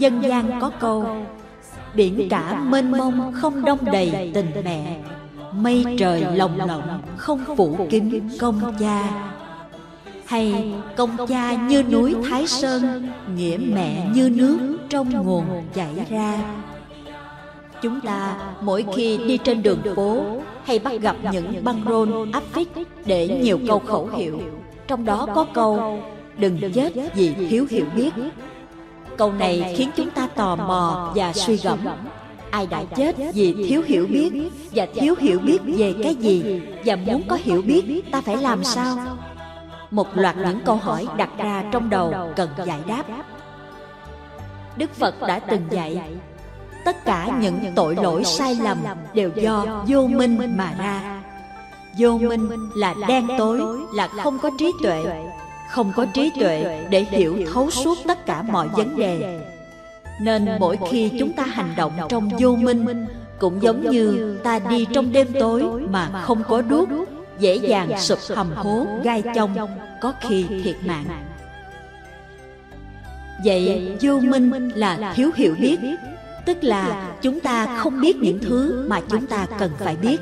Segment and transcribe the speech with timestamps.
[0.00, 1.06] dân gian có câu
[1.94, 4.96] biển cả mênh mông không đông đầy tình mẹ.
[5.52, 9.04] mây trời lồng lộng không phủ kín công cha.
[10.26, 14.58] hay công cha như núi thái sơn nghĩa mẹ như nước
[14.88, 15.44] trong nguồn
[15.74, 16.38] chảy ra.
[17.82, 20.24] chúng ta mỗi khi đi trên đường phố
[20.64, 22.68] hay bắt gặp những băng rôn áp phích
[23.04, 24.40] để nhiều câu khẩu hiệu.
[24.86, 26.00] trong đó có câu
[26.38, 28.10] đừng chết vì thiếu hiểu biết
[29.20, 31.78] câu này khiến chúng ta tò mò và suy gẫm.
[32.50, 34.32] ai đã chết vì thiếu hiểu biết
[34.74, 36.62] và thiếu hiểu biết về cái gì?
[36.84, 38.96] và muốn có hiểu biết ta phải làm sao?
[39.90, 43.02] một loạt những câu hỏi đặt ra trong đầu cần giải đáp.
[44.76, 46.00] đức phật đã từng dạy
[46.84, 48.78] tất cả những tội lỗi sai lầm
[49.14, 51.22] đều do vô minh mà ra.
[51.98, 53.60] vô minh là đen tối
[53.94, 55.04] là không có trí tuệ
[55.70, 59.40] không có trí tuệ để hiểu thấu suốt tất cả mọi vấn đề.
[60.20, 63.06] nên mỗi khi chúng ta hành động trong vô minh
[63.38, 66.88] cũng giống như ta đi trong đêm tối mà không có đuốc
[67.38, 69.56] dễ dàng sụp hầm hố gai chông
[70.00, 71.04] có khi thiệt mạng.
[73.44, 75.78] vậy vô minh là thiếu hiểu biết
[76.46, 80.18] tức là chúng ta không biết những thứ mà chúng ta cần phải biết.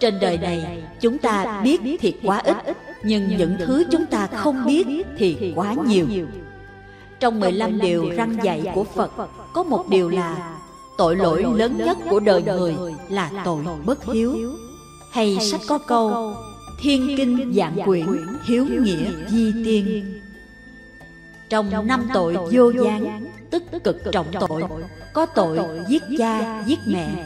[0.00, 2.56] trên đời này chúng ta biết thì quá ít
[3.06, 4.86] nhưng những thứ chúng ta không biết
[5.18, 6.06] thì quá nhiều.
[7.20, 9.10] trong 15 điều răng dạy của Phật
[9.52, 10.58] có một điều là
[10.98, 12.74] tội lỗi lớn nhất của đời người
[13.08, 14.36] là tội bất hiếu.
[15.12, 16.34] hay sách có câu
[16.80, 18.06] thiên kinh dạng quyển
[18.44, 20.20] hiếu nghĩa di tiên.
[21.48, 24.62] trong năm tội vô gián tức cực trọng tội
[25.12, 27.24] có tội giết cha giết mẹ.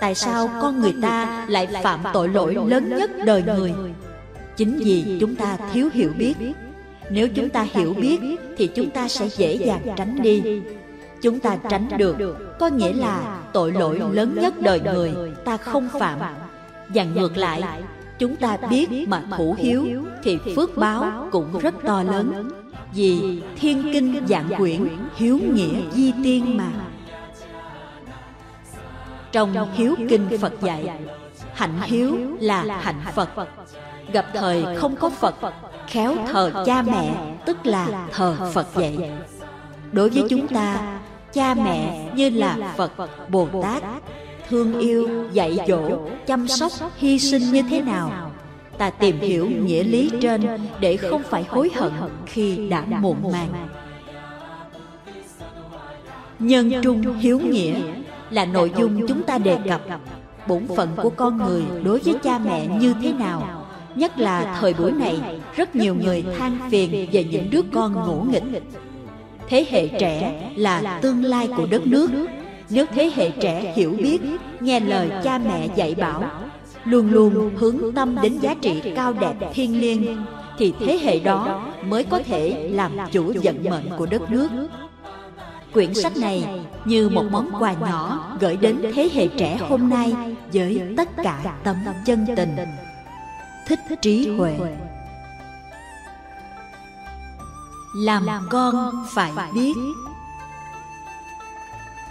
[0.00, 3.72] tại sao con người ta lại phạm tội lỗi lớn nhất đời người
[4.56, 6.34] chính vì chúng ta thiếu hiểu biết.
[7.10, 8.20] Nếu chúng ta hiểu biết,
[8.56, 10.42] thì chúng ta sẽ dễ dàng tránh đi.
[11.22, 12.16] Chúng ta tránh được,
[12.58, 15.12] có nghĩa là tội lỗi lớn nhất đời người
[15.44, 16.18] ta không phạm.
[16.88, 17.62] Và ngược lại,
[18.18, 19.86] chúng ta biết mà thủ hiếu,
[20.22, 22.50] thì phước báo cũng rất to lớn.
[22.94, 26.70] Vì thiên kinh dạng quyển hiếu nghĩa di tiên mà.
[29.32, 30.90] Trong hiếu kinh phật dạy
[31.54, 33.30] hạnh hiếu là hạnh phật.
[34.12, 35.34] gặp thời không có phật
[35.86, 38.98] khéo thờ cha mẹ tức là thờ phật vậy.
[39.92, 40.98] đối với chúng ta
[41.32, 42.92] cha mẹ như là phật
[43.28, 43.82] bồ tát
[44.48, 48.30] thương yêu dạy dỗ chăm sóc hy sinh như thế nào?
[48.78, 50.46] ta tìm hiểu nghĩa lý trên
[50.80, 51.92] để không phải hối hận
[52.26, 53.68] khi đã muộn màng.
[56.38, 57.74] nhân trung hiếu nghĩa
[58.30, 59.80] là nội dung chúng ta đề cập
[60.48, 63.66] bổn phận của con người đối với cha mẹ như thế nào.
[63.94, 68.26] nhất là thời buổi này rất nhiều người than phiền về những đứa con ngỗ
[68.30, 68.62] nghịch.
[69.48, 72.10] thế hệ trẻ là tương lai của đất nước.
[72.70, 74.18] nếu thế hệ trẻ hiểu biết
[74.60, 76.30] nghe lời cha mẹ dạy bảo
[76.84, 80.24] luôn luôn hướng tâm đến giá trị cao đẹp thiêng liêng.
[80.58, 84.48] thì thế hệ đó mới có thể làm chủ vận mệnh của đất nước
[85.74, 90.36] quyển sách này như một món quà nhỏ gửi đến thế hệ trẻ hôm nay
[90.52, 91.76] với tất cả tâm
[92.06, 92.56] chân tình.
[93.66, 94.58] Thích trí huệ.
[97.96, 99.72] Làm con phải biết.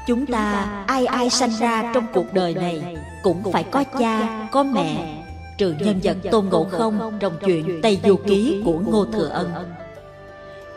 [0.07, 4.63] Chúng ta ai ai sanh ra trong cuộc đời này cũng phải có cha, có
[4.63, 5.24] mẹ.
[5.57, 9.53] Trừ nhân vật tôn ngộ không trong chuyện tây du ký của ngô thừa ân.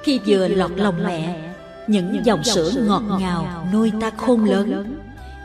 [0.03, 1.46] Khi vừa lọt lòng mẹ
[1.87, 4.99] những dòng sữa ngọt ngào nuôi ta khôn lớn.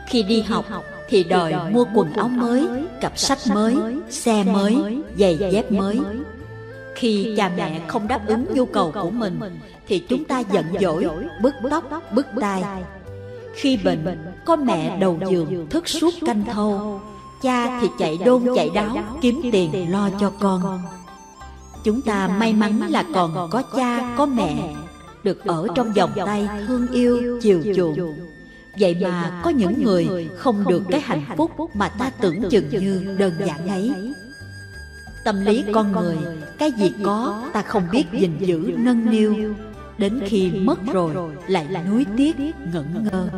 [0.08, 0.64] khi đi học
[1.08, 2.68] thì đòi mua quần áo mới
[3.00, 3.76] cặp sách mới
[4.10, 6.00] xe mới giày dép mới.
[6.94, 9.40] khi cha mẹ không đáp ứng nhu cầu của mình
[9.88, 11.06] thì chúng ta giận dỗi
[11.42, 12.62] bứt tóc bứt tai.
[13.54, 17.00] khi bệnh có mẹ đầu giường thức suốt canh thâu.
[17.42, 20.82] cha thì chạy đôn chạy đáo kiếm tiền lo cho con.
[21.84, 24.74] chúng ta may mắn là còn có cha có mẹ
[25.24, 27.96] được ở trong vòng tay thương yêu chiều chuộng.
[28.78, 33.16] vậy mà có những người không được cái hạnh phúc mà ta tưởng chừng như
[33.18, 33.92] đơn giản ấy.
[35.24, 36.16] tâm lý con người
[36.58, 39.34] cái gì có ta không biết gìn giữ nâng niu.
[39.98, 41.14] đến khi mất rồi
[41.46, 42.36] lại nuối tiếc
[42.72, 43.28] ngẩn ngơ.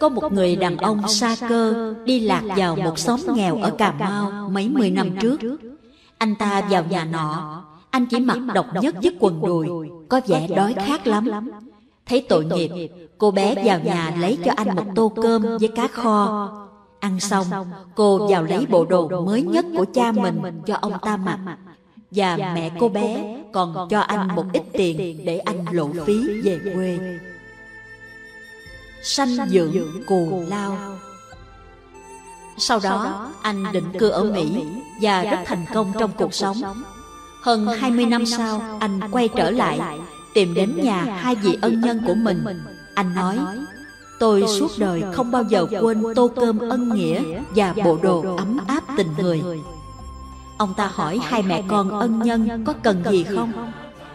[0.00, 3.92] có một người đàn ông xa cơ đi lạc vào một xóm nghèo ở cà
[3.92, 5.40] mau mấy mươi năm trước.
[6.18, 9.68] anh ta vào nhà nọ anh chỉ mặc độc nhất chiếc quần đùi
[10.08, 11.50] có vẻ đói khát lắm.
[12.06, 12.88] thấy tội nghiệp
[13.18, 16.48] cô bé vào nhà lấy cho anh một tô cơm với cá kho.
[17.00, 17.46] ăn xong
[17.94, 21.38] cô vào lấy bộ đồ mới nhất của cha mình cho ông ta mặc.
[22.10, 26.60] và mẹ cô bé còn cho anh một ít tiền để anh lộ phí về
[26.74, 26.98] quê.
[29.02, 29.72] Sanh dưỡng
[30.06, 30.78] cù lao.
[32.58, 34.64] Sau đó, anh định cư ở Mỹ
[35.00, 36.56] và rất thành công trong cuộc sống.
[37.42, 39.80] Hơn 20 năm sau, anh quay trở lại,
[40.34, 42.44] tìm đến nhà hai vị ân nhân của mình.
[42.94, 43.38] Anh nói,
[44.20, 47.22] tôi suốt đời không bao giờ quên tô cơm ân nghĩa
[47.54, 49.42] và bộ đồ ấm áp tình người.
[50.58, 53.52] Ông ta hỏi hai mẹ con ân nhân có cần gì không?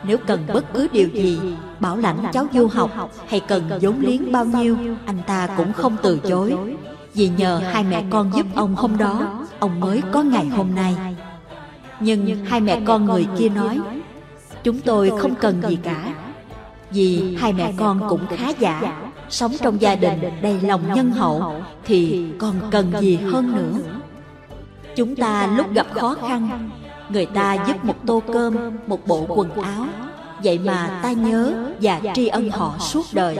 [0.03, 1.39] Nếu cần bất cứ điều gì,
[1.79, 5.97] bảo lãnh cháu du học hay cần vốn liếng bao nhiêu, anh ta cũng không
[6.01, 6.55] từ chối.
[7.13, 10.95] Vì nhờ hai mẹ con giúp ông hôm đó, ông mới có ngày hôm nay.
[12.03, 13.79] Nhưng hai mẹ con người kia nói,
[14.63, 16.13] chúng tôi không cần gì cả.
[16.91, 21.61] Vì hai mẹ con cũng khá giả, sống trong gia đình đầy lòng nhân hậu,
[21.85, 23.79] thì còn cần gì hơn nữa.
[24.95, 26.69] Chúng ta lúc gặp khó khăn
[27.09, 28.55] Người ta giúp một tô cơm,
[28.87, 29.85] một bộ quần áo.
[30.43, 33.37] Vậy mà ta nhớ và tri ân họ suốt đời.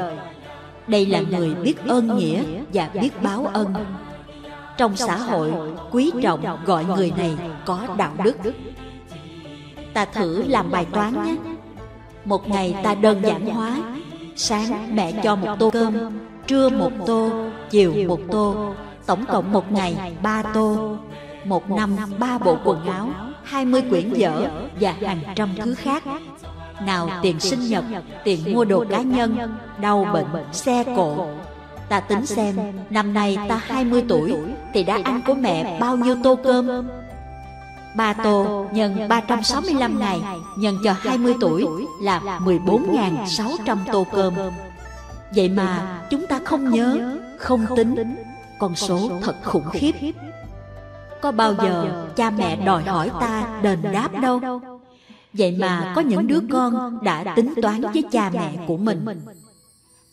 [0.87, 2.43] Đây là người biết ơn nghĩa
[2.73, 3.73] và biết báo ân
[4.77, 5.53] Trong xã hội,
[5.91, 8.35] quý trọng gọi người này có đạo đức.
[9.93, 11.35] Ta thử làm bài toán nhé.
[12.25, 13.77] Một ngày ta đơn giản hóa.
[14.35, 15.93] Sáng mẹ cho một tô cơm
[16.47, 17.31] Trưa một tô,
[17.69, 18.73] chiều một tô
[19.05, 20.97] Tổng cộng một ngày ba tô.
[21.45, 23.09] một năm ba bộ quần áo,
[23.43, 24.49] hai mươi quyển vở
[24.79, 26.03] và hàng trăm thứ khác.
[26.85, 27.83] Nào tiền sinh nhật,
[28.23, 29.37] tiền mua đồ cá nhân,
[29.81, 31.27] đau bệnh, xe cộ.
[31.89, 32.55] Ta tính xem,
[32.89, 34.33] năm nay ta 20 tuổi
[34.73, 36.87] thì đã ăn của mẹ bao nhiêu tô cơm?
[37.95, 40.21] Ba tô nhân 365 ngày
[40.57, 41.65] nhân cho 20 tuổi
[42.01, 44.33] là 14.600 tô cơm.
[45.35, 48.15] Vậy mà chúng ta không nhớ, không tính,
[48.59, 49.95] con số thật khủng khiếp.
[51.21, 54.41] Có bao giờ cha mẹ đòi hỏi ta đền đáp đâu?
[55.33, 59.05] Vậy mà có những đứa con đã tính toán với cha mẹ của mình.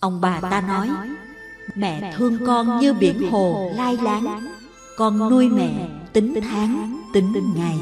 [0.01, 0.89] Ông bà ta nói
[1.75, 4.47] Mẹ thương con như biển hồ lai láng.
[4.97, 7.79] Con nuôi mẹ tính tháng tính ngày.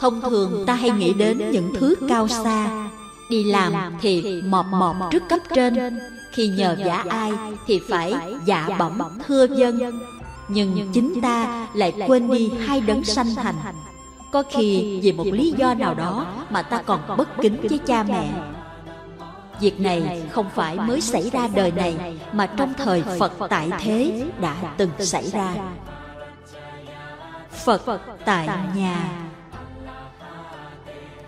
[0.00, 2.88] Thông thường ta hay nghĩ đến những thứ cao xa
[3.30, 5.98] Đi làm thì mọp mọp trước cấp trên.
[6.32, 7.32] khi nhờ giả ai
[7.66, 8.14] thì phải
[8.44, 10.00] dạ bẩm thưa dân.
[10.48, 13.54] nhưng chính ta lại quên đi hai đấng sanh thành.
[14.32, 18.02] có khi vì một lý do nào đó mà ta còn bất kính với cha
[18.02, 18.32] mẹ
[19.60, 24.24] việc này không phải mới xảy ra đời này mà trong thời phật tại thế
[24.40, 25.54] đã từng xảy ra.
[27.50, 29.08] phật tại nhà.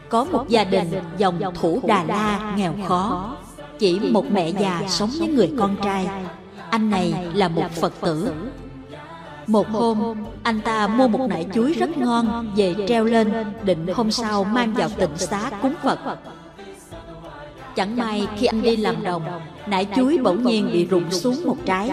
[0.09, 3.37] có một gia đình dòng thủ đà la nghèo khó
[3.79, 6.09] chỉ một mẹ già sống với người con trai.
[6.71, 8.33] Anh này là một Phật tử.
[9.47, 13.33] Một hôm Anh ta mua một nải chuối rất ngon Về treo lên
[13.63, 15.99] Định hôm sau mang vào tịnh xá cúng Phật
[17.77, 19.23] Chẳng may khi anh đi làm đồng,
[19.67, 21.91] Nải chuối bỗng nhiên bị rụng xuống một trái.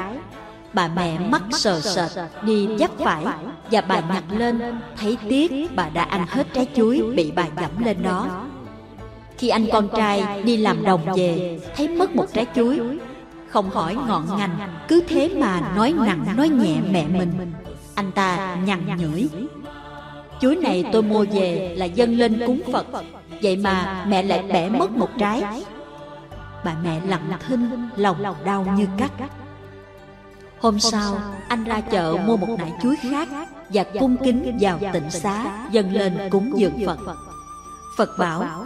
[0.74, 3.26] Bà mẹ mắt sờ sệt, đi dắt phải,
[3.72, 4.62] Và bà nhặt lên,
[4.98, 8.48] Thấy tiếc bà đã ăn hết trái chuối Bị bà dẫm lên đó.
[9.38, 12.80] Khi anh con trai đi làm đồng về, Thấy mất một trái chuối,
[13.50, 14.58] Không hỏi ngọn ngành,
[14.88, 17.32] Cứ thế mà nói nặng, nói nhẹ mẹ mình.
[17.96, 19.30] Anh ta nhằn nhửi
[20.42, 22.86] Chuối này tôi mua về là dâng lên cúng Phật.
[23.42, 25.44] Vậy mà mẹ lại bẻ mất một trái.
[26.64, 29.12] Bà mẹ lặng thinh Lòng đau như cắt
[30.60, 33.30] Hôm sau anh ra chợ mua một nải chuối khác
[33.70, 37.00] Và cung kính vào tịnh xá Dâng lên cúng dường Phật
[37.98, 38.66] Phật bảo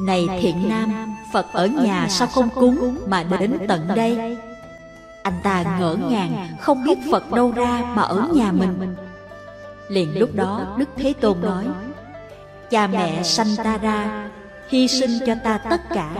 [0.00, 4.36] này thiện nam, Phật ở nhà sao không cúng mà đến tận đây?
[5.22, 8.96] Anh ta ngỡ ngàng, không biết Phật đâu ra mà ở nhà mình.
[9.88, 11.64] Liền lúc đó Đức Thế Tôn nói,
[12.70, 14.28] Cha mẹ sanh ta ra,
[14.68, 16.10] hy sinh cho ta tất cả.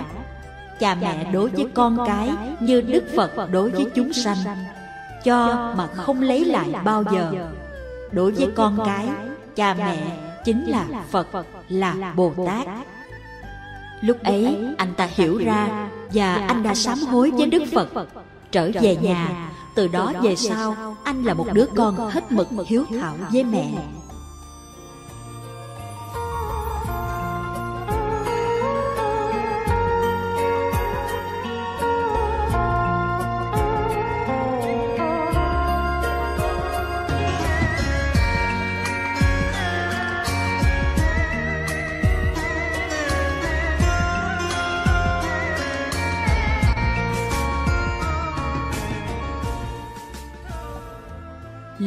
[0.80, 2.30] Cha mẹ đối với con cái
[2.60, 4.36] như Đức Phật đối với chúng sanh,
[5.24, 7.32] cho mà không lấy lại bao giờ.
[8.12, 9.08] Đối với con cái,
[9.56, 11.26] cha mẹ chính là Phật,
[11.68, 12.66] là Bồ Tát.
[14.00, 17.88] Lúc ấy anh ta hiểu ra Và anh đã sám hối với Đức Phật.
[18.52, 19.50] Trở về nhà.
[19.74, 23.72] Từ đó về sau Anh là một đứa con hết mực hiếu thảo với mẹ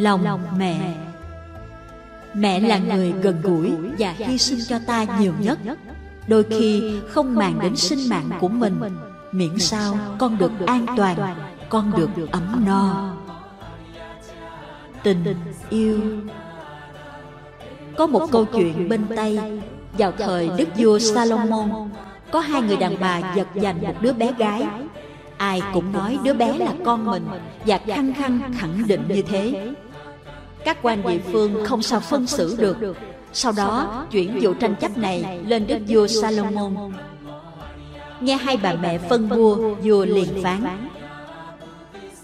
[0.02, 0.96] lòng mẹ.
[2.34, 2.60] Mẹ.
[2.60, 5.60] Là người gần gũi và hy sinh cho ta nhiều nhất.
[6.28, 8.80] Đôi khi không màng đến sinh mạng của mình.
[9.32, 11.18] Miễn sao con được an toàn
[11.70, 13.14] Con được ấm no.
[15.04, 15.36] Tình
[15.70, 16.00] yêu
[17.98, 19.40] Có một câu chuyện bên Tây.
[19.98, 21.90] Vào thời Đức vua Salomon
[22.32, 24.68] Có hai người đàn bà giật giành một đứa bé gái.
[25.38, 27.28] Ai cũng nói đứa bé là con mình
[27.66, 29.74] Và khăng khăng khẳng định như thế
[30.70, 32.78] các quan địa phương không sao phân xử được.
[33.34, 36.92] Sau đó, chuyển vụ tranh chấp này lên đức vua Salomon.
[38.20, 40.90] Nghe hai bà mẹ phân vua Vua liền phán.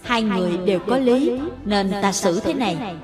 [0.02, 1.32] Hai người đều có lý,
[1.64, 2.96] Nên ta xử thế này.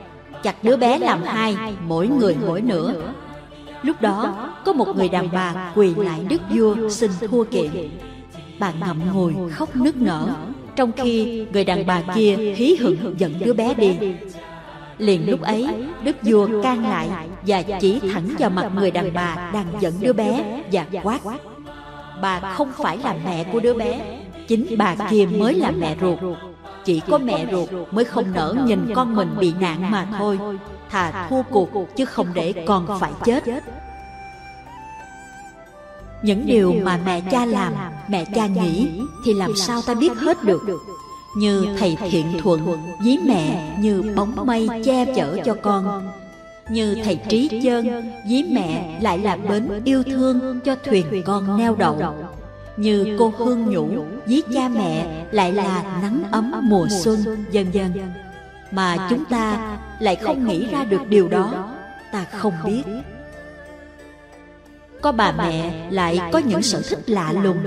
[0.42, 1.56] Chặt đứa bé làm hai,
[1.86, 2.94] Mỗi người mỗi nửa.
[3.82, 7.70] Lúc đó, có một người đàn bà quỳ lại đức vua xin thua kiện.
[8.58, 10.28] Bà ngậm ngùi, khóc nức nở,
[10.76, 13.96] trong khi người đàn bà kia hí hửng dẫn đứa bé đi
[15.02, 15.66] liền lúc ấy
[16.04, 17.08] đức vua can lại
[17.46, 21.20] và chỉ thẳng vào mặt người đàn bà đang dẫn đứa bé và quát.
[22.22, 24.20] bà không phải là mẹ của đứa bé.
[24.48, 26.18] chính bà kia mới là mẹ ruột.
[26.84, 30.38] chỉ có mẹ ruột mới không nỡ nhìn con mình bị nạn mà thôi.
[30.90, 33.44] thà thua cuộc chứ không để con phải chết.
[36.22, 37.72] những điều mà mẹ cha làm
[38.08, 38.88] mẹ cha nghĩ
[39.24, 40.62] thì làm sao ta biết hết được
[41.34, 46.12] như thầy thiện thuận ví mẹ như bóng mây che chở cho con.
[46.68, 51.74] như thầy trí chân ví mẹ lại là bến yêu thương cho thuyền con neo
[51.76, 52.14] đậu.
[52.76, 53.88] như cô hương nhũ
[54.26, 57.92] ví cha mẹ lại là nắng ấm mùa xuân dần dần.
[58.70, 61.70] mà chúng ta lại không nghĩ ra được điều đó.
[62.12, 62.82] ta không biết.
[65.00, 67.58] có bà mẹ lại có những sở thích lạ lùng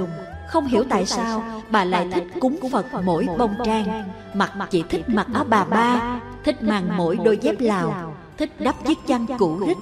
[0.55, 4.09] Không hiểu tại sao bà lại thích cúng Phật mỗi bông trang.
[4.33, 8.75] Mặc chỉ thích mặc áo bà ba Thích mang mỗi đôi dép lào Thích đắp
[8.87, 9.77] chiếc chăn cũ rích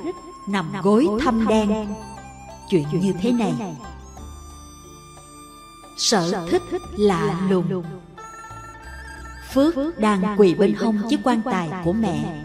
[0.49, 1.95] Nằm gối thâm đen.
[2.69, 3.53] Chuyện như thế này.
[5.97, 6.61] Sở thích
[6.97, 7.83] lạ lùng.
[9.53, 12.43] Phước đang quỳ bên hông chiếc quan tài của mẹ.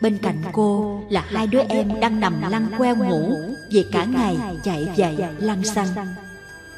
[0.00, 3.36] Bên cạnh cô là hai đứa em đang nằm lăn queo ngủ
[3.72, 5.88] Vì cả ngày chạy dậy lăn xăng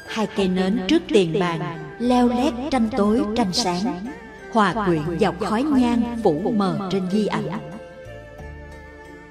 [0.07, 1.59] Hai cây nến trước tiền bàn,
[1.99, 4.05] Leo lét tranh tối, tranh sáng.
[4.51, 7.49] Hòa quyện vào khói nhang phủ mờ trên di ảnh.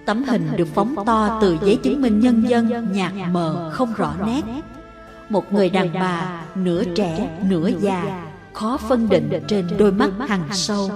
[0.04, 4.14] Tấm hình được phóng to từ giấy chứng minh nhân dân Nhạt mờ không rõ
[4.26, 4.42] nét.
[5.28, 10.40] Một người đàn bà, nửa trẻ, nửa già, Khó phân định trên đôi mắt hằn
[10.52, 10.90] sâu.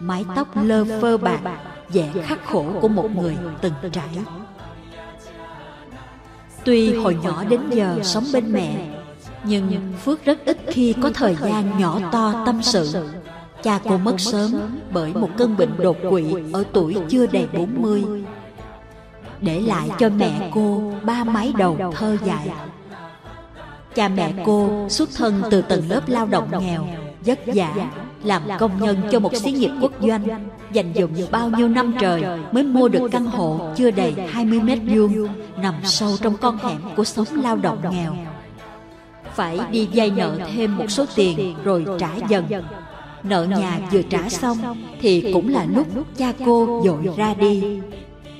[0.00, 1.40] Mái tóc lơ phơ bạc,
[1.88, 4.18] vẻ khắc khổ của một người từng trải.
[6.64, 8.99] Tuy hồi nhỏ đến giờ sống bên mẹ
[9.44, 13.08] nhưng Phước rất ít khi có thời gian nhỏ to tâm sự.
[13.62, 14.60] Cha cô mất sớm
[14.92, 18.04] bởi một cơn bệnh đột quỵ ở tuổi chưa đầy 40
[19.40, 22.48] Để lại cho mẹ cô ba mái đầu thơ dại
[23.94, 26.86] Cha mẹ cô xuất thân từ tầng lớp lao động nghèo
[27.26, 27.74] vất vả
[28.24, 32.24] làm công nhân cho một xí nghiệp quốc doanh dành dụm bao nhiêu năm trời
[32.52, 36.80] mới mua được căn hộ chưa đầy 20 mét vuông nằm sâu trong con hẻm
[36.96, 38.16] của sống lao động nghèo
[39.40, 42.44] phải đi vay nợ thêm một số tiền rồi trả dần.
[43.22, 44.58] Nợ nhà vừa trả xong
[45.00, 47.80] thì cũng là lúc cha cô dội ra đi.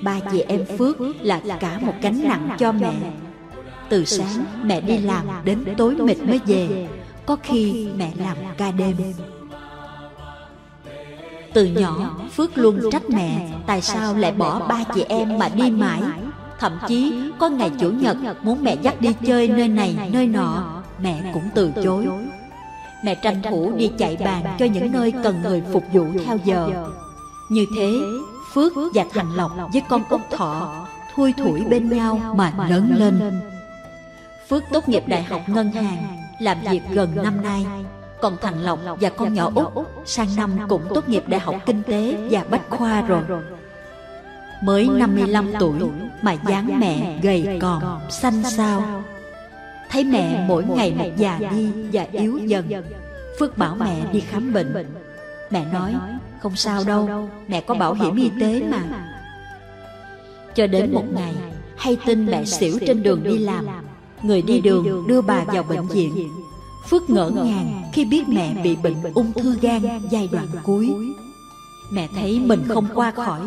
[0.02, 2.92] Ba chị em phước là cả một gánh nặng cho mẹ.
[3.88, 6.88] Từ sáng mẹ đi làm đến tối mệt mới về,
[7.26, 8.97] có khi mẹ làm ca đêm.
[11.52, 15.71] Từ nhỏ phước luôn trách mẹ tại sao lại bỏ ba chị em mà đi
[15.71, 16.02] mãi.
[16.59, 20.79] Thậm chí có ngày chủ nhật muốn mẹ dắt đi chơi nơi này, nơi nọ
[21.02, 22.09] mẹ cũng từ chối.
[23.04, 26.87] mẹ tranh thủ đi chạy bàn cho những nơi cần người phục vụ theo giờ.
[27.50, 27.92] như thế
[28.52, 33.40] phước và thằng lộc với con út thọ thui thủi bên nhau mà lớn lên.
[34.49, 37.66] phước tốt nghiệp đại học ngân hàng làm việc gần năm nay.
[38.21, 41.83] còn thằng Lộc và con nhỏ Út sang năm cũng tốt nghiệp đại học kinh
[41.83, 43.23] tế và bách khoa rồi.
[44.62, 45.80] Mới 55 tuổi
[46.23, 49.02] mà dáng mẹ gầy còm, xanh xao
[49.90, 52.82] Thấy mẹ mỗi ngày một già đi và yếu dần.
[53.38, 54.75] Phước bảo mẹ đi khám bệnh.
[55.50, 55.94] Mẹ nói
[56.42, 58.82] không sao đâu, mẹ có bảo hiểm y tế mà.
[60.54, 61.35] Cho đến một ngày
[61.76, 63.66] hay tin mẹ xỉu trên đường đi làm.
[64.23, 66.28] Người đi đường đưa bà vào bệnh viện.
[66.88, 70.90] Phước ngỡ ngàng khi biết mẹ bị bệnh ung thư gan giai đoạn cuối.
[71.92, 73.40] Mẹ thấy mình không qua khỏi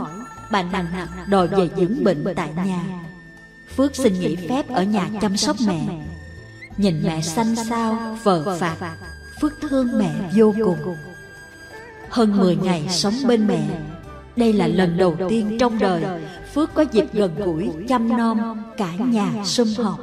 [0.51, 2.83] Bà nặng nặng đòi về dưỡng bệnh tại nhà
[3.75, 5.09] Phước xin nghỉ phép ở nhà.
[5.21, 6.03] Chăm sóc mẹ
[6.77, 8.97] Nhìn mẹ xanh xao, vờ phạt
[9.41, 10.77] Phước thương mẹ vô cùng.
[12.09, 13.79] Hơn 10 ngày sống bên mẹ.
[14.35, 16.03] Đây là lần đầu tiên trong đời
[16.53, 19.99] Phước có dịp gần gũi chăm nom cả nhà sum họp.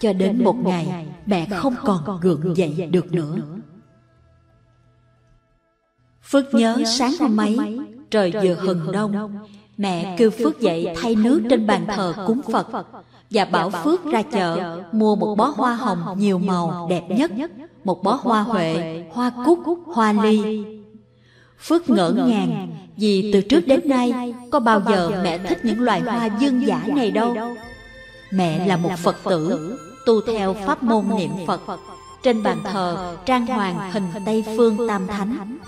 [0.00, 3.36] Cho đến một ngày mẹ không còn gượng dậy được nữa.
[6.22, 7.78] Phước nhớ sáng hôm ấy
[8.10, 9.38] Trời vừa hừng đông.
[9.76, 12.66] Mẹ kêu Phước dậy thay nước trên bàn thờ cúng Phật
[13.30, 17.30] Và bảo Phước ra chợ Mua một bó hoa hồng nhiều màu đẹp nhất
[17.84, 20.64] Một bó hoa huệ, hoa cúc, hoa ly.
[21.60, 26.00] Phước ngỡ ngàng Vì từ trước đến nay Có bao giờ mẹ thích những loài
[26.00, 27.36] hoa dương giả này đâu.
[28.30, 31.60] Mẹ là một Phật tử Tu theo pháp môn niệm Phật.
[32.22, 35.58] Trên bàn thờ trang hoàng hình Tây Phương Tam Thánh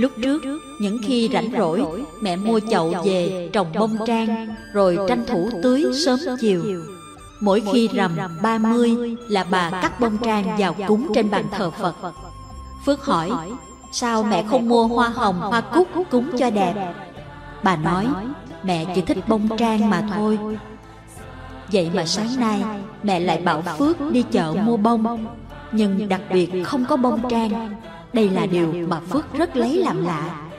[0.00, 0.42] Lúc trước,
[0.78, 1.84] những khi rảnh rỗi,
[2.20, 6.64] mẹ mua chậu về trồng bông trang, rồi tranh thủ tưới sớm chiều.
[7.40, 11.94] Mỗi khi rằm 30 là bà cắt bông trang vào cúng trên bàn thờ Phật.
[12.86, 13.30] Phước hỏi,
[13.92, 16.94] sao mẹ không mua hoa hồng, hoa cúc cúng cho đẹp?
[17.62, 18.06] Bà nói,
[18.62, 20.38] mẹ chỉ thích bông trang mà thôi.
[21.72, 22.64] Vậy mà sáng nay,
[23.02, 25.26] mẹ lại bảo Phước đi chợ mua bông,
[25.72, 27.70] nhưng đặc biệt không có bông trang
[28.12, 30.50] đây là điều mà Phước rất lấy làm lạ.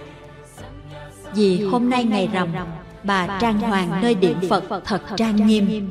[1.33, 2.47] Vì hôm nay ngày rằm
[3.03, 5.89] Bà trang hoàng nơi điện Phật thật trang nghiêm.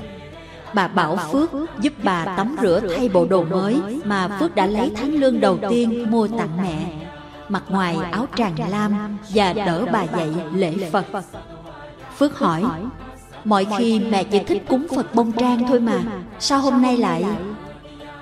[0.75, 1.51] Bà bảo Phước
[1.81, 5.59] giúp bà tắm rửa thay bộ đồ mới Mà Phước đã lấy tháng lương đầu
[5.71, 6.93] tiên mua tặng mẹ.
[7.49, 11.07] Mặc ngoài áo tràng lam Và đỡ bà dậy lễ Phật.
[12.19, 12.63] Phước hỏi
[13.45, 16.01] Mọi khi mẹ chỉ thích cúng Phật bông trang thôi mà
[16.39, 17.25] Sao hôm nay lại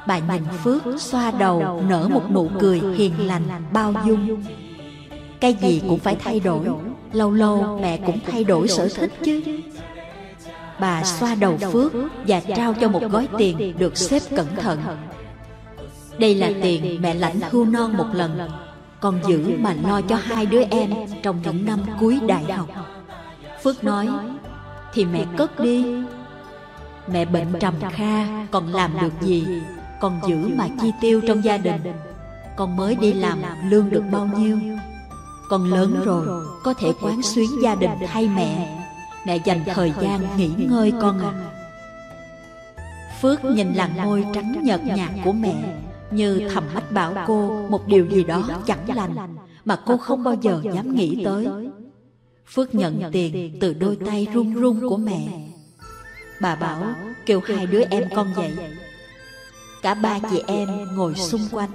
[0.09, 4.43] Bà nhìn Phước xoa đầu nở một nụ cười hiền lành bao dung.
[5.41, 6.67] Cái gì cũng phải thay đổi.
[7.13, 9.43] Lâu lâu mẹ cũng thay đổi sở thích chứ.
[10.81, 11.93] Bà xoa đầu Phước
[12.27, 14.81] và trao cho một gói tiền được xếp cẩn thận.
[16.19, 18.39] Đây là tiền mẹ lãnh hưu non một lần
[19.01, 20.91] Còn giữ mà lo cho hai đứa em
[21.23, 22.69] trong những năm cuối đại học.
[23.63, 24.09] Phước nói
[24.93, 25.85] Thì mẹ cất đi
[27.13, 29.45] Mẹ bệnh trầm kha còn làm được gì
[30.01, 31.81] con giữ mà chi tiêu trong gia đình.
[32.57, 33.39] con mới đi làm
[33.71, 34.59] lương được bao nhiêu?
[35.49, 38.79] con lớn rồi có thể quán xuyến gia đình thay mẹ.
[39.27, 39.39] mẹ.
[39.45, 41.33] Dành thời gian nghỉ ngơi con à
[43.21, 45.79] phước nhìn làn môi trắng nhợt nhạt của mẹ.
[46.11, 50.35] như thầm mách bảo cô một điều gì đó chẳng lành mà cô không bao
[50.35, 51.49] giờ dám nghĩ tới.
[52.47, 55.49] phước nhận tiền từ đôi tay run run của mẹ
[56.41, 56.83] bà bảo
[57.27, 58.53] kêu hai đứa em con dậy
[59.83, 61.71] Cả ba chị em ngồi xung quanh.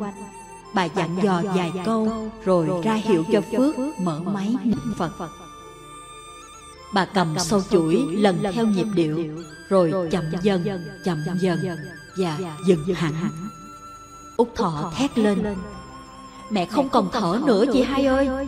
[0.74, 5.12] Bà dặn dò vài câu Rồi ra hiệu cho Phước mở máy niệm Phật.
[6.94, 9.20] Bà cầm sâu chuỗi lần theo nhịp điệu
[9.70, 10.66] Rồi chậm dần,
[11.06, 11.60] chậm dần
[12.18, 13.14] Và dừng hẳn.
[14.38, 15.56] Út Thọ thét lên
[16.50, 18.48] Mẹ không còn thở nữa chị hai ơi.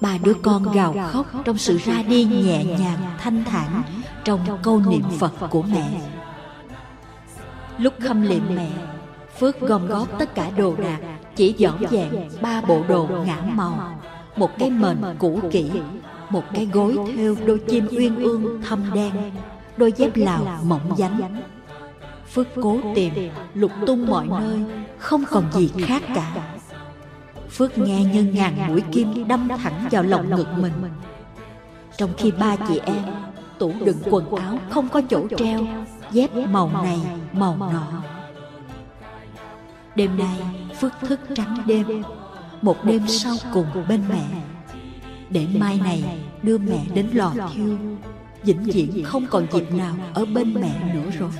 [0.00, 3.82] Ba đứa con gào khóc trong sự ra đi nhẹ nhàng thanh thản
[4.24, 6.00] Trong câu niệm Phật của mẹ
[7.78, 8.70] Lúc khâm liệm mẹ,
[9.38, 10.98] Phước gom góp tất cả đồ đạc,
[11.36, 14.00] Chỉ dọn dẹn ba bộ đồ ngã màu.
[14.36, 15.70] Một cái mền cũ kỹ,
[16.30, 19.12] Một cái gối theo đôi chim uyên ương thâm đen,
[19.76, 21.42] Đôi dép lào mỏng dánh.
[22.32, 23.12] Phước cố tìm,
[23.54, 24.58] lục tung mọi nơi,
[24.98, 26.32] Không còn gì khác cả.
[27.50, 30.72] Phước nghe như ngàn mũi kim đâm thẳng vào lòng ngực mình.
[31.96, 33.02] Trong khi ba chị em,
[33.58, 35.60] Tủ đựng quần áo không có chỗ treo
[36.12, 36.98] dép màu này
[37.32, 38.02] màu nọ.
[39.96, 40.38] đêm nay
[40.80, 42.02] phước thức trắng đêm.
[42.62, 44.24] một đêm sau cùng bên mẹ.
[45.30, 46.04] để mai này
[46.42, 47.78] đưa mẹ đến lò thiêu.
[48.42, 51.30] vĩnh viễn không còn dịp nào ở bên mẹ nữa rồi.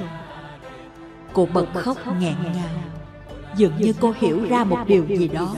[1.33, 2.69] cô bật khóc nghẹn ngào.
[3.57, 5.55] dường như cô hiểu ra một điều gì đó.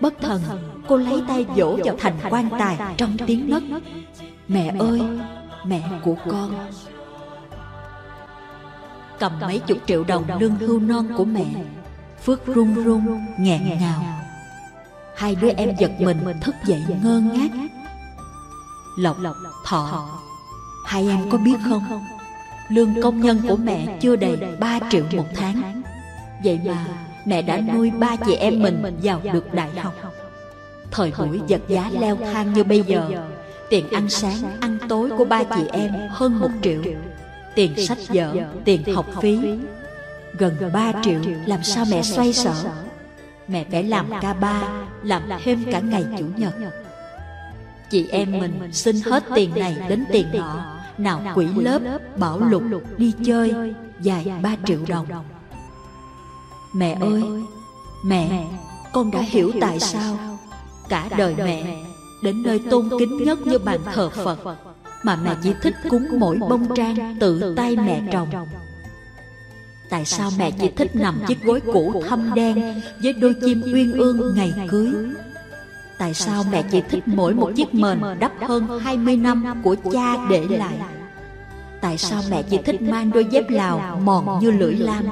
[0.00, 0.40] bất thần
[0.88, 3.62] cô lấy tay vỗ vào thành quan tài trong tiếng nấc.
[4.48, 5.00] mẹ ơi
[5.66, 6.54] mẹ của con
[9.22, 11.44] cầm mấy chục triệu đồng lương hưu non của mẹ.
[12.24, 14.04] phước run run nghẹn ngào.
[15.16, 17.50] hai đứa em giật mình thức dậy ngơ ngác.
[18.98, 19.16] lộc
[19.66, 20.08] thọ.
[20.86, 22.04] Hai em có biết không?
[22.68, 25.82] lương công nhân của mẹ chưa đầy ba triệu một tháng.
[26.44, 26.86] vậy mà
[27.24, 29.94] mẹ đã nuôi ba chị em mình vào được đại học.
[30.90, 33.10] thời buổi vật giá leo thang như bây giờ.
[33.70, 36.82] tiền ăn sáng ăn tối của ba chị em hơn một triệu
[37.54, 38.34] tiền sách vở,
[38.64, 39.38] tiền học phí.
[40.38, 42.54] Gần 3 triệu làm sao mẹ xoay sở.
[43.48, 44.62] Mẹ phải làm ca ba,
[45.02, 46.54] làm thêm cả ngày Chủ nhật.
[47.90, 51.80] Chị em mình xin hết tiền này đến tiền nọ, nào quỹ lớp,
[52.16, 52.62] bảo lục,
[52.96, 55.06] đi chơi, dài 3 triệu đồng.
[56.74, 57.22] Mẹ ơi,
[58.04, 58.46] mẹ,
[58.92, 60.16] con đã hiểu tại sao
[60.88, 61.76] cả đời mẹ
[62.22, 64.38] đến nơi tôn kính nhất như bàn thờ Phật
[65.02, 68.28] mà mẹ chỉ thích cúng mỗi bông trang tự tay mẹ trồng.
[69.88, 73.92] Tại sao mẹ chỉ thích nằm chiếc gối cũ thâm đen với đôi chim uyên
[73.92, 74.94] ương ngày cưới?
[75.98, 80.26] Tại sao mẹ chỉ thích mỗi một chiếc mền đắp hơn 20 năm của cha
[80.30, 80.78] để lại?
[81.80, 85.04] Tại sao mẹ chỉ thích mang đôi dép lào mòn như lưỡi lam?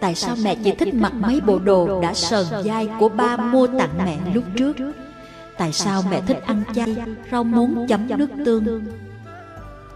[0.00, 3.66] Tại sao mẹ chỉ thích mặc mấy bộ đồ đã sờn dai của ba mua
[3.66, 4.76] tặng mẹ lúc trước?
[5.58, 6.96] Tại sao mẹ thích ăn chay,
[7.32, 8.84] rau muống chấm nước tương?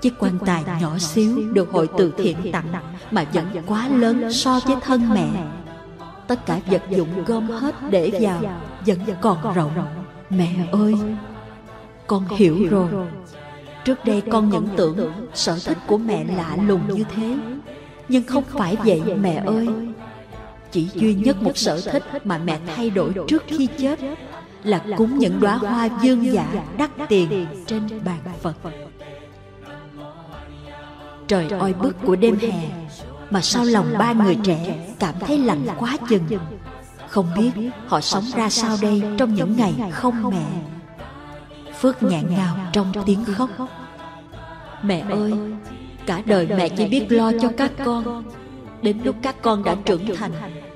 [0.01, 2.73] Chiếc quan tài nhỏ xíu được hội từ thiện tặng
[3.11, 5.29] mà vẫn quá lớn so với thân mẹ.
[6.27, 8.41] Tất cả vật dụng gom hết để vào
[8.87, 9.73] vẫn còn rộng.
[10.31, 10.95] Mẹ ơi,
[12.07, 12.89] con hiểu rồi.
[13.85, 17.37] Trước đây con những tưởng sở thích của mẹ lạ lùng như thế.
[18.09, 19.69] Nhưng không phải vậy mẹ ơi.
[20.71, 23.99] Chỉ duy nhất một sở thích mà mẹ thay đổi trước khi chết
[24.65, 26.47] là cúng những đóa hoa dương giả
[26.79, 28.57] đắt tiền trên bàn Phật.
[31.27, 32.71] Trời oi bức của đêm hè
[33.31, 36.25] mà sao lòng ba người trẻ cảm thấy lạnh quá chừng.
[37.09, 37.51] Không biết
[37.87, 40.45] họ sống ra sao đây trong những ngày không mẹ.
[41.81, 43.51] Phước nghẹn ngào trong tiếng khóc.
[44.83, 45.33] Mẹ ơi,
[46.07, 48.25] cả đời mẹ chỉ biết lo cho các con.
[48.83, 50.33] Đến lúc các con đã trưởng thành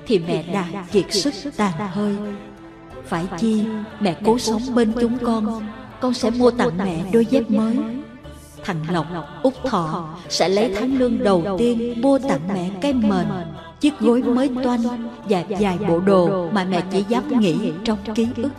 [0.07, 2.15] thì mẹ đã kiệt sức tàn hơi
[3.09, 3.63] phải chi
[3.99, 5.63] mẹ cố sống bên chúng con
[6.01, 7.77] Con sẽ mua tặng mẹ đôi dép mới
[8.63, 9.05] Thằng Lộc,
[9.43, 13.25] Út Thọ sẽ lấy tháng lương đầu tiên mua tặng mẹ cái mền
[13.79, 18.27] Chiếc gối mới toanh và vài bộ đồ mà mẹ chỉ dám nghĩ trong ký
[18.35, 18.51] ức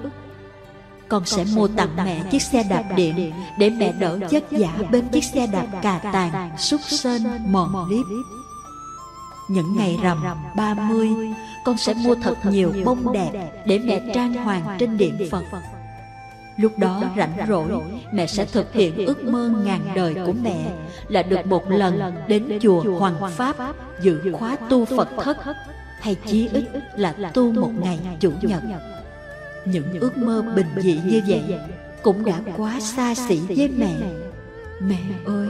[1.08, 5.08] con sẽ mua tặng mẹ chiếc xe đạp điện để mẹ đỡ vất vả bên
[5.08, 8.06] chiếc xe đạp cà tàng, xúc sơn, mòn liếp.
[9.48, 10.24] Những ngày rằm
[10.56, 11.08] 30
[11.64, 15.44] Con sẽ mua thật nhiều bông đẹp Để mẹ trang hoàng trên điện Phật.
[16.56, 17.72] Lúc đó rảnh rỗi,
[18.12, 20.72] Mẹ sẽ thực hiện ước mơ ngàn đời của mẹ,
[21.08, 23.56] Là được một lần đến chùa Hoàng Pháp
[24.00, 25.36] Dự khóa tu Phật thất,
[26.00, 26.64] Hay chí ít
[26.96, 28.62] là tu một ngày chủ nhật.
[29.64, 31.42] Những ước mơ bình dị như vậy
[32.02, 33.94] Cũng đã quá xa xỉ với mẹ.
[34.80, 35.48] Mẹ ơi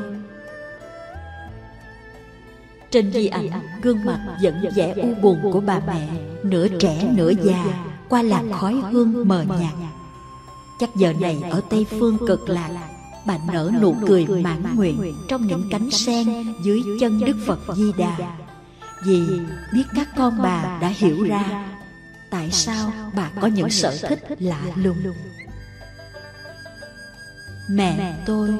[2.90, 3.50] trên di ảnh,
[3.82, 6.08] gương mặt vẫn vẻ u buồn của bà mẹ,
[6.42, 7.64] nửa trẻ nửa già,
[8.08, 9.74] qua làn khói hương mờ nhạt.
[10.80, 12.70] Chắc giờ này ở Tây Phương cực lạc,
[13.26, 16.26] bà nở nụ cười mãn nguyện trong những cánh sen
[16.64, 18.16] dưới chân Đức Phật Di Đà.
[19.04, 19.22] Vì
[19.72, 21.66] biết các con bà đã hiểu ra
[22.30, 25.02] tại sao bà có những sở thích lạ lùng.
[27.70, 28.50] Mẹ tôi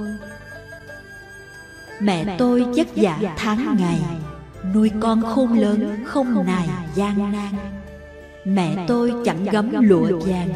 [2.00, 4.00] Mẹ tôi vất vả tháng ngày.
[4.74, 7.52] Nuôi con khôn lớn không nài gian nan.
[8.44, 10.48] Mẹ tôi chẳng gấm lụa vàng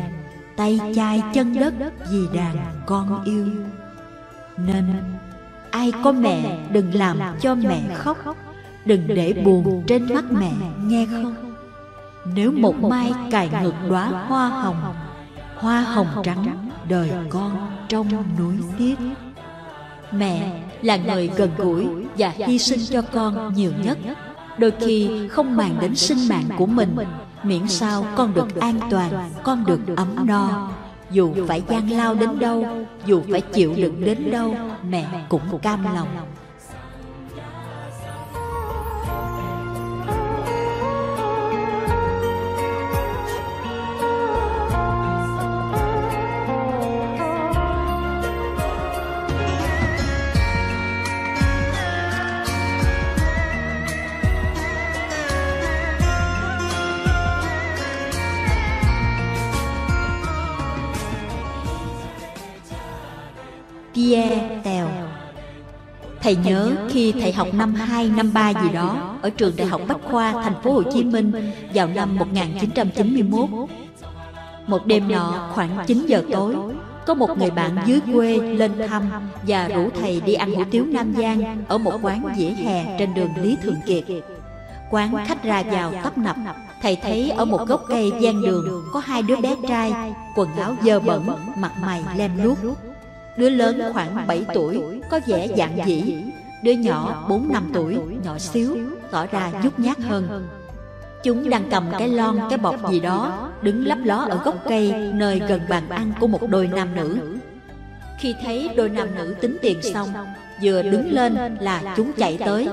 [0.57, 1.74] Tay chai chân đất
[2.11, 3.46] vì đàn con yêu.
[4.57, 4.85] Nên
[5.70, 8.18] ai có mẹ đừng làm cho mẹ khóc.
[8.85, 10.52] Đừng để buồn trên mắt mẹ
[10.83, 11.52] nghe không.
[12.35, 14.94] Nếu một mai cài ngược đóa hoa hồng
[15.57, 18.94] Hoa hồng trắng đời con trong núi tiếc
[20.12, 21.87] Mẹ là người gần gũi
[22.18, 23.99] và hy sinh cho con nhiều nhất.
[24.59, 26.97] Đôi khi không màng đến sinh mạng của mình
[27.42, 30.71] Miễn sao con được an toàn, con được ấm no.
[31.11, 32.66] Dù phải gian lao đến đâu,
[33.07, 34.55] dù phải chịu đựng đến đâu
[34.90, 36.09] Mẹ cũng cam lòng.
[66.22, 69.80] Thầy nhớ khi thầy học năm 2, năm 3 gì đó ở trường Đại học
[69.88, 71.32] Bách khoa thành phố Hồ Chí Minh
[71.74, 73.48] vào năm 1991.
[74.66, 76.56] Một đêm nọ khoảng 9 giờ tối,
[77.06, 79.11] có một người bạn dưới quê lên thăm
[79.46, 83.14] và rủ thầy đi ăn hủ tiếu Nam Giang ở một quán dĩa hè trên
[83.14, 84.04] đường Lý Thường Kiệt.
[84.90, 86.37] Quán khách ra vào tấp nập,
[86.82, 89.92] thầy thấy ở một gốc cây gian đường có hai đứa bé trai,
[90.37, 92.58] quần áo dơ bẩn, mặt mày lem luốc
[93.37, 96.16] Đứa lớn khoảng 7 tuổi Có vẻ dạng dĩ.
[96.62, 98.77] Đứa nhỏ 4 năm tuổi Nhỏ xíu
[99.11, 100.49] Tỏ ra nhút nhát hơn.
[101.23, 105.12] Chúng đang cầm cái lon cái bọc gì đó Đứng lấp ló ở gốc cây
[105.14, 107.18] Nơi gần bàn ăn của một đôi nam nữ.
[108.18, 110.09] Khi thấy đôi nam nữ tính tiền xong
[110.62, 112.68] Vừa đứng lên là chúng chạy tới.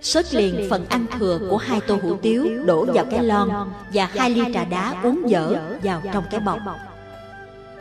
[0.00, 3.48] Sớt liền phần ăn thừa của hai tô hủ tiếu Đổ vào cái lon
[3.92, 6.58] Và hai ly trà đá uống dở vào trong cái bọc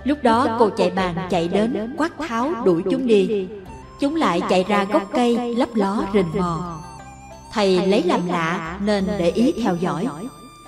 [0.04, 3.48] Lúc đó cô chạy bàn chạy đến quát tháo đuổi chúng đi.
[4.00, 6.80] Chúng lại chạy ra gốc cây lấp ló rình mò.
[7.54, 10.08] Thầy lấy làm lạ nên để ý theo dõi.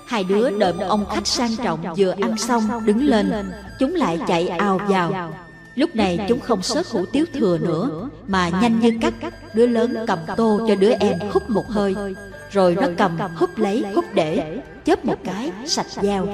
[0.06, 3.52] Hai đứa đợi một ông khách sang trọng vừa ăn xong đứng lên.
[3.78, 5.32] Chúng lại chạy ào vào.
[5.74, 9.14] Lúc này chúng không sớt hủ tiếu thừa nữa Mà nhanh như cắt
[9.54, 11.94] Đứa lớn cầm tô cho đứa em hút một hơi.
[12.50, 16.28] Rồi nó cầm hút lấy hút để Chớp một cái sạch dao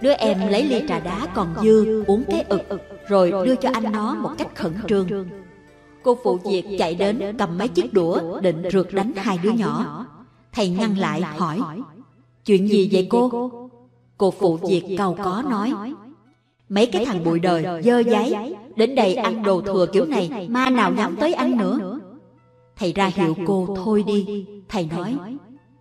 [0.00, 2.62] Đứa em lấy ly trà đá còn dư uống cái ực
[3.08, 5.08] Rồi đưa cho anh nó một cách khẩn trương.
[6.02, 10.06] Cô phụ việc chạy đến cầm mấy chiếc đũa định rượt đánh hai đứa nhỏ.
[10.52, 11.60] Thầy ngăn lại hỏi
[12.44, 13.50] Chuyện gì vậy cô?
[14.18, 14.30] Cô?
[14.30, 15.72] Phụ việc cầu có nói
[16.68, 20.70] Mấy cái thằng bụi đời dơ giấy Đến đây ăn đồ thừa kiểu này Ma
[20.70, 21.98] nào nhắm tới ăn nữa.
[22.76, 25.16] Thầy ra hiệu cô thôi đi Thầy nói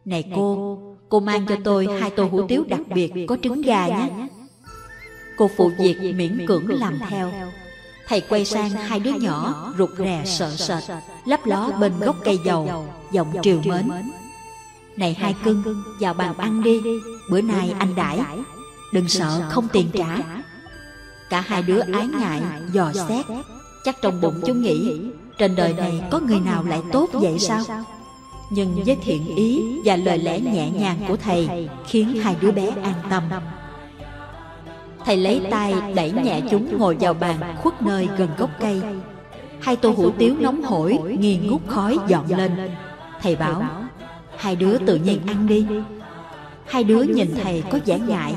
[0.05, 0.77] Này cô
[1.09, 4.27] Cô mang cho tôi hai tô hủ tiếu đặc biệt Có trứng gà nhé.
[5.37, 7.31] Cô phụ việc miễn cưỡng làm theo.
[8.07, 10.83] Thầy quay sang hai đứa nhỏ Rụt rè sợ sệt
[11.25, 13.91] Lấp ló bên gốc cây dầu Giọng triều mến.
[14.97, 15.63] Này hai cưng
[15.99, 16.81] Vào bàn ăn đi
[17.31, 18.19] Bữa nay anh đãi.
[18.93, 20.17] Đừng sợ không tiền trả.
[21.29, 22.41] Cả hai đứa ái ngại
[22.71, 23.25] dò xét.
[23.83, 25.01] Chắc trong bụng chúng nghĩ
[25.37, 27.63] Trên đời này có người nào lại tốt vậy sao
[28.49, 32.67] Nhưng với thiện ý Và lời lẽ nhẹ nhàng của thầy Khiến hai đứa bé
[32.83, 33.23] an tâm.
[35.05, 38.81] Thầy lấy tay đẩy nhẹ chúng ngồi vào bàn khuất nơi gần gốc cây.
[39.61, 42.51] Hai tô hủ tiếu nóng hổi nghi ngút khói dọn lên.
[43.21, 43.63] Thầy bảo
[44.37, 45.65] Hai đứa tự nhiên ăn đi.
[46.65, 48.35] Hai đứa nhìn thầy có vẻ ngại.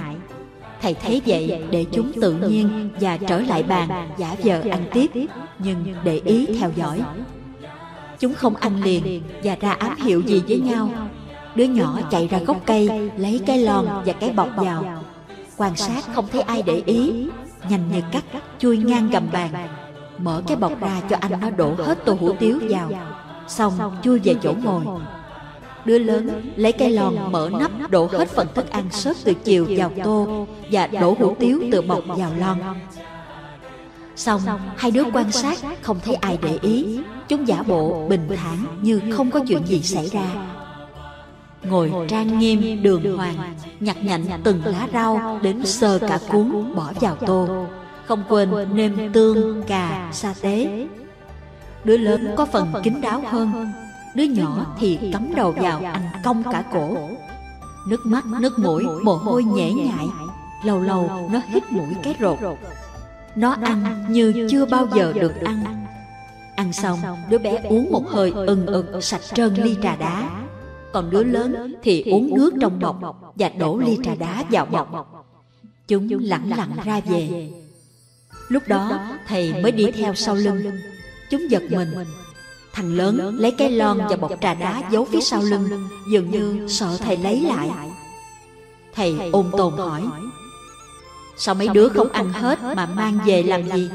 [0.83, 5.11] Thầy thấy vậy để chúng tự nhiên và trở lại bàn giả vờ ăn tiếp.
[5.59, 7.03] Nhưng để ý theo dõi
[8.21, 10.91] Chúng không ăn liền và ra ám hiệu gì với nhau.
[11.55, 15.05] Đứa nhỏ chạy ra gốc cây, Lấy cái lon và cái bọc vào.
[15.57, 17.29] Quan sát không thấy ai để ý,
[17.69, 18.25] Nhanh như cắt,
[18.59, 19.51] chui ngang gầm bàn.
[20.19, 22.91] Mở cái bọc ra cho anh nó đổ hết tô hủ tiếu vào.
[23.49, 24.85] Xong, chui về chỗ ngồi.
[25.85, 29.67] Đứa lớn lấy cái lon mở nắp, đổ hết phần thức ăn sớt từ chiều
[29.69, 32.59] vào tô Và đổ hủ tiếu từ bọc vào lon.
[34.21, 34.41] Xong
[34.77, 37.01] hai đứa quan sát không thấy ai để ý.
[37.29, 40.27] Chúng giả bộ bình thản như không có chuyện gì xảy ra.
[41.63, 46.93] Ngồi trang nghiêm đường hoàng Nhặt nhạnh từng lá rau Đến sơ cả cuốn bỏ
[47.01, 47.67] vào tô.
[48.07, 50.87] Không quên nêm tương, cà, sa tế.
[51.85, 53.73] Đứa lớn có phần kín đáo hơn.
[54.15, 56.97] Đứa nhỏ thì cắm đầu vào ăn cong cả cổ.
[57.89, 60.07] Nước mắt, nước mũi, mồ hôi nhễ nhại.
[60.65, 61.95] Lâu lâu nó hít mũi.
[62.03, 62.39] cái rột
[63.37, 65.65] Nó ăn như chưa bao giờ được ăn.
[66.57, 66.73] Ăn.
[66.73, 66.99] Xong,
[67.31, 70.31] đứa bé uống một hơi ừng ực sạch trơn ly trà đá.
[70.93, 73.01] Còn đứa lớn thì uống nước trong bọc
[73.35, 75.27] Và đổ ly trà đá vào bọc.
[75.89, 77.51] Chúng lặng lặng ra về.
[78.49, 80.63] Lúc đó thầy mới đi theo sau lưng.
[81.31, 81.89] Chúng giật mình.
[82.73, 85.89] Thằng lớn lấy cái lon và bọc trà đá giấu phía sau lưng.
[86.13, 87.71] Dường như sợ thầy lấy lại.
[88.95, 90.03] Thầy ôn tồn hỏi
[91.41, 93.91] Sao mấy đứa không ăn hết mà mang về làm gì?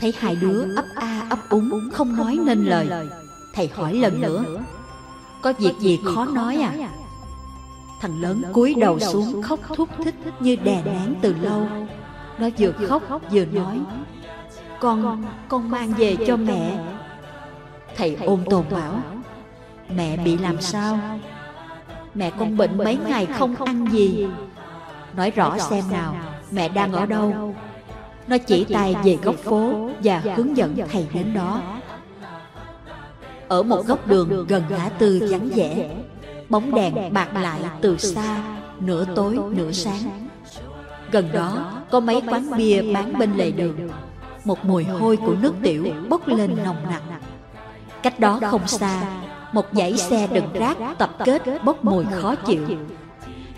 [0.00, 3.08] Thấy hai đứa ấp a ấp úng Không nói nên lời.
[3.54, 4.44] Thầy hỏi lần nữa.
[5.42, 6.90] Có việc gì khó nói à?
[8.00, 11.68] Thằng lớn cúi đầu xuống khóc thúc thích Như đè nén từ lâu.
[12.38, 13.78] Nó vừa khóc vừa nói
[14.80, 16.84] Con, con mang về cho mẹ.
[17.96, 19.02] Thầy ôm tồn bảo
[19.96, 20.98] Mẹ bị làm sao?
[22.14, 24.26] Mẹ con bệnh mấy ngày không ăn gì
[25.16, 26.16] Nói rõ xem nào
[26.50, 27.54] Mẹ đang ở đâu?
[28.26, 31.60] Nó chỉ tay về góc phố Và hướng dẫn thầy đến đó.
[33.48, 35.90] Ở một góc đường gần ngã tư vắng vẻ.
[36.48, 38.36] Bóng đèn bạc lại từ xa
[38.80, 40.28] Nửa tối nửa sáng.
[41.12, 43.76] Gần đó có mấy quán bia bán bên lề đường.
[44.44, 47.02] Một mùi hôi của nước tiểu bốc lên nồng nặc.
[48.02, 49.02] Cách đó không xa
[49.52, 52.66] Một dãy xe đựng rác tập kết bốc mùi khó chịu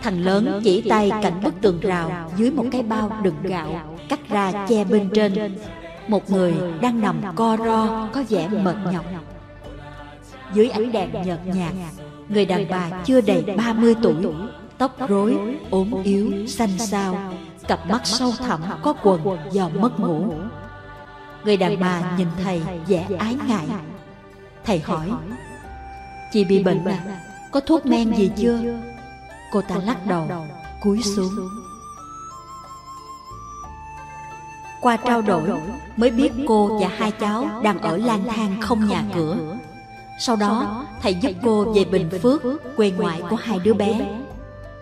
[0.03, 4.21] Thằng lớn chỉ tay cạnh bức tường rào Dưới một cái bao đựng gạo Cắt
[4.29, 5.55] ra che bên trên.
[6.09, 9.05] Một người đang nằm co ro Có vẻ mệt nhọc.
[10.55, 11.73] Dưới ánh đèn nhợt nhạt
[12.29, 14.15] Người đàn bà chưa đầy 30 tuổi
[14.79, 15.37] Tóc rối,
[15.71, 17.33] ốm yếu, xanh xao
[17.69, 20.33] Cặp mắt sâu thẳm có quần do mất ngủ.
[21.45, 23.67] Người đàn bà nhìn thầy vẻ ái ngại.
[24.65, 25.11] Thầy hỏi
[26.33, 27.21] Chị bị bệnh à?
[27.53, 28.59] Có thuốc men gì chưa
[29.53, 30.29] Cô ta lắc đầu
[30.81, 31.49] Cúi xuống.
[34.81, 35.51] Qua trao đổi
[35.97, 39.37] Mới biết cô và hai cháu Đang ở lang thang không nhà cửa.
[40.19, 42.43] Sau đó thầy giúp cô về Bình Phước
[42.77, 44.19] Quê ngoại của hai đứa bé.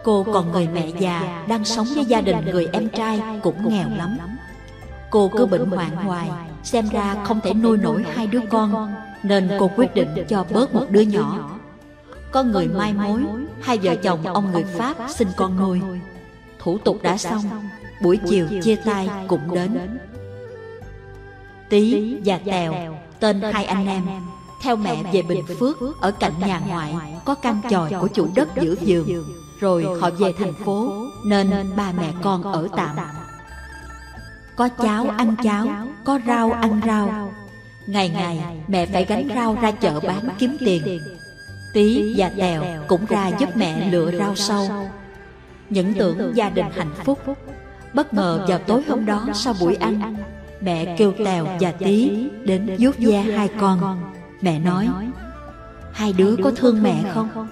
[0.04, 3.88] Cô còn người mẹ già đang sống với gia đình người em trai cũng nghèo
[3.96, 4.18] lắm.
[5.10, 6.30] Cô cứ bệnh hoạn hoài,
[6.62, 10.74] xem ra không thể nuôi nổi hai đứa con, nên cô quyết định cho bớt
[10.74, 11.50] một đứa nhỏ.
[12.32, 13.20] Có người mai mối,
[13.60, 15.80] hai vợ chồng ông người Pháp sinh con nuôi.
[16.58, 17.42] Thủ tục đã xong,
[18.02, 19.98] buổi chiều chia tay cũng đến.
[21.68, 22.74] Tí và Tèo,
[23.20, 24.02] tên hai anh em,
[24.62, 28.48] theo mẹ về Bình Phước ở cạnh nhà ngoại có căn chòi của chủ đất
[28.60, 29.24] giữa vườn
[29.60, 30.92] rồi họ về thành phố
[31.24, 32.96] nên ba mẹ con ở tạm.
[34.56, 35.66] có cháo ăn cháo
[36.04, 37.32] có rau ăn rau.
[37.86, 41.00] ngày ngày mẹ phải gánh rau ra chợ bán kiếm tiền
[41.72, 44.68] tí và tèo cũng ra giúp mẹ lựa rau sâu.
[45.70, 47.18] những tưởng gia đình hạnh phúc
[47.94, 50.16] bất ngờ vào tối hôm đó sau buổi ăn
[50.60, 54.02] mẹ kêu tèo và tí đến vuốt ve hai con.
[54.40, 54.88] mẹ nói
[55.92, 57.48] hai đứa có thương mẹ không?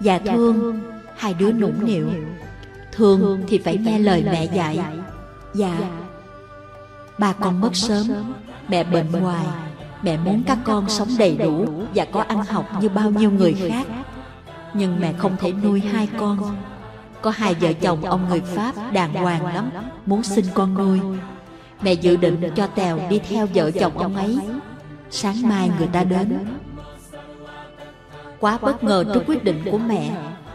[0.00, 0.80] dạ thương
[1.16, 2.08] hai đứa nũng nịu.
[2.92, 4.78] thương thì phải nghe lời mẹ dạy.
[5.54, 5.78] dạ
[7.18, 8.06] ba con mất sớm
[8.68, 9.46] mẹ bệnh hoài
[10.02, 13.54] mẹ muốn các con sống đầy đủ và có ăn học như bao nhiêu người
[13.68, 13.86] khác.
[14.74, 16.56] nhưng mẹ không thể nuôi hai con.
[17.22, 19.70] có hai vợ chồng ông người pháp đàng hoàng lắm
[20.06, 21.00] muốn sinh con nuôi.
[21.82, 24.38] mẹ dự định cho tèo đi theo vợ chồng ông ấy.
[25.10, 26.38] sáng mai người ta đến.
[28.40, 30.10] quá bất ngờ trước quyết định của mẹ.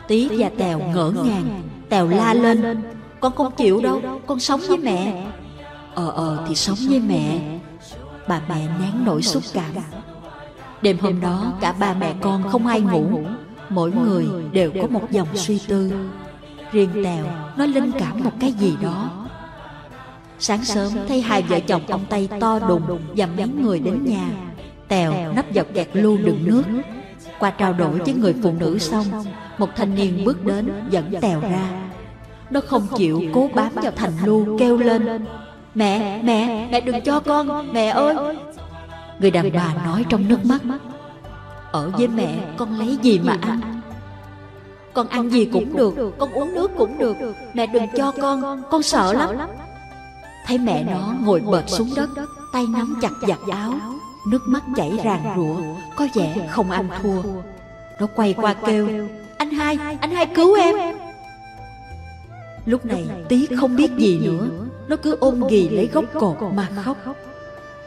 [0.08, 1.62] Tí và Tèo ngỡ ngàng.
[1.90, 2.82] Tèo la lên.
[3.20, 4.02] Con không chịu đâu.
[4.28, 5.26] Con sống với mẹ.
[5.96, 6.46] Ờ ờ.
[6.48, 7.40] thì sống với mẹ
[8.28, 9.72] Bà mẹ nén nỗi xúc cảm.
[10.82, 13.24] Đêm hôm đó, cả ba mẹ con không ai ngủ.
[13.70, 15.92] Mỗi người đều có một dòng suy tư.
[16.72, 17.26] Riêng Tèo,
[17.58, 19.28] nó linh cảm một cái gì đó.
[20.40, 24.30] Sáng sớm, thấy hai vợ chồng ông Tây to đùng Và mấy người đến nhà.
[24.88, 26.64] Tèo nắp dọc kẹt lưu đựng nước.
[27.40, 29.06] Qua trao đổi với người phụ nữ xong,
[29.58, 31.70] một thanh niên bước đến dẫn tèo ra.
[32.50, 35.26] Nó không chịu cố bám vào thành lưu kêu lên.
[35.76, 38.16] Mẹ, mẹ, mẹ đừng cho con, mẹ ơi.
[39.20, 40.62] Người đàn bà nói trong nước mắt
[41.72, 43.82] Ở với mẹ con lấy gì mà ăn?
[44.94, 47.18] Con ăn gì cũng được, con uống nước cũng được.
[47.54, 49.30] Mẹ đừng cho con, con sợ lắm.
[50.46, 52.10] Thấy mẹ nó ngồi bệt xuống đất
[52.54, 53.74] Tay nắm chặt giặt áo
[54.28, 55.56] Nước mắt chảy ràng rụa
[55.96, 57.22] Có vẻ không ăn thua.
[58.00, 58.90] Nó quay qua kêu
[59.38, 60.76] anh hai, anh hai cứu em.
[62.66, 64.48] Lúc này tí không biết gì nữa.
[64.88, 66.98] Nó cứ ôm ghì lấy gốc cột mà khóc.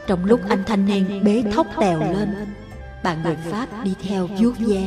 [0.07, 2.35] Trong lúc anh thanh niên bế thóc tèo lên
[3.03, 4.83] Bà người Pháp đi theo vuốt ve.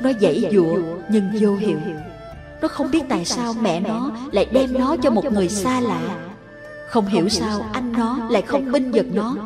[0.00, 1.78] Nó dãy dụa nhưng vô hiệu.
[2.62, 6.00] Nó không biết tại sao mẹ nó lại đem nó cho một người xa lạ.
[6.88, 9.36] Không hiểu sao anh nó lại không binh giật nó.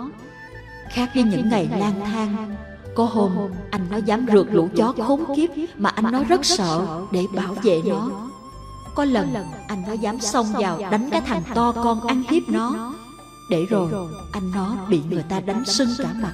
[0.89, 2.57] Khác với những ngày lang thang
[2.95, 3.33] có hôm
[3.71, 7.55] anh nó dám rượt lũ chó khốn kiếp Mà anh nó rất sợ để bảo
[7.63, 8.30] vệ nó
[8.95, 9.35] Có lần
[9.69, 12.95] anh nó dám xông vào đánh cái thằng to con ăn hiếp nó.
[13.51, 13.93] Để rồi
[14.33, 16.33] anh nó bị người ta đánh sưng cả mặt.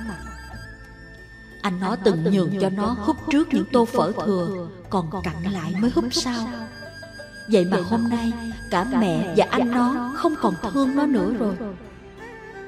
[1.62, 5.75] Anh nó từng nhường cho nó húp trước những tô phở thừa Còn cặn lại
[5.81, 6.49] mới húp sau.
[7.53, 8.33] Vậy mà hôm nay
[8.71, 11.57] cả mẹ và anh nó không còn thương nó nữa rồi.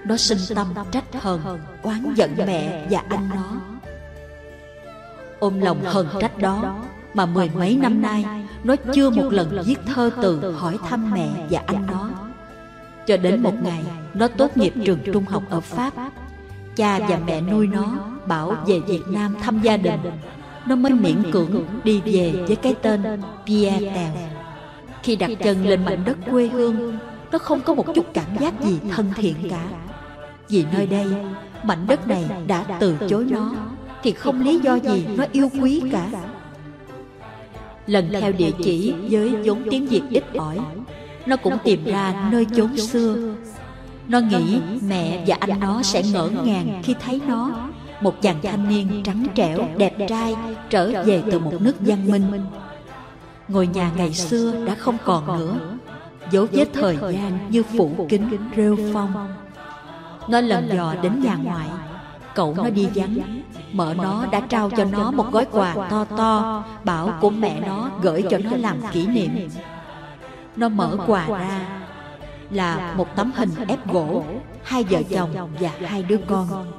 [0.04, 3.52] Nó sinh tâm trách hờn Oán giận mẹ và anh nó.
[5.38, 8.24] Ôm lòng hờn trách đó Mà mười mấy năm nay
[8.64, 12.10] Nó chưa một lần viết thơ từ hỏi thăm mẹ và anh nó
[13.06, 15.92] Cho đến một ngày Nó tốt nghiệp trường trung học ở Pháp.
[16.76, 17.84] Cha và mẹ nuôi nó
[18.26, 20.00] Bảo về Việt Nam thăm gia đình.
[20.66, 23.02] Nó mới miễn cưỡng đi về với cái tên
[23.46, 24.12] Pierre Tèo.
[25.02, 26.98] Khi đặt chân lên mảnh đất quê hương
[27.32, 29.68] Nó không có một chút cảm giác gì thân thiện cả.
[30.48, 31.06] Vì nơi đây
[31.62, 33.54] Mảnh đất này đã từ chối nó
[34.02, 36.08] thì không lý do gì nó yêu quý cả
[37.88, 40.58] lần theo địa chỉ với vốn tiếng việt ít ỏi.
[41.26, 43.34] nó cũng tìm ra nơi chốn xưa.
[44.08, 47.68] nó nghĩ mẹ và anh nó sẽ ngỡ ngàng khi thấy nó.
[48.00, 50.34] một chàng thanh niên trắng trẻo đẹp trai
[50.70, 52.24] trở về từ một nước văn minh.
[53.48, 55.56] ngôi nhà ngày xưa đã không còn nữa.
[56.30, 59.34] dấu vết thời gian như phủ kính rêu phong.
[60.28, 61.68] nó lần dò đến nhà ngoại
[62.38, 63.42] cậu nó đi vắng.
[63.72, 67.90] Mợ nó đã trao cho nó một gói quà to to Bảo của mẹ nó
[68.02, 69.48] gửi cho nó làm kỷ niệm.
[70.56, 71.60] Nó mở quà ra
[72.50, 74.24] Là một tấm hình ép gỗ
[74.62, 76.72] Hai vợ chồng và hai đứa con.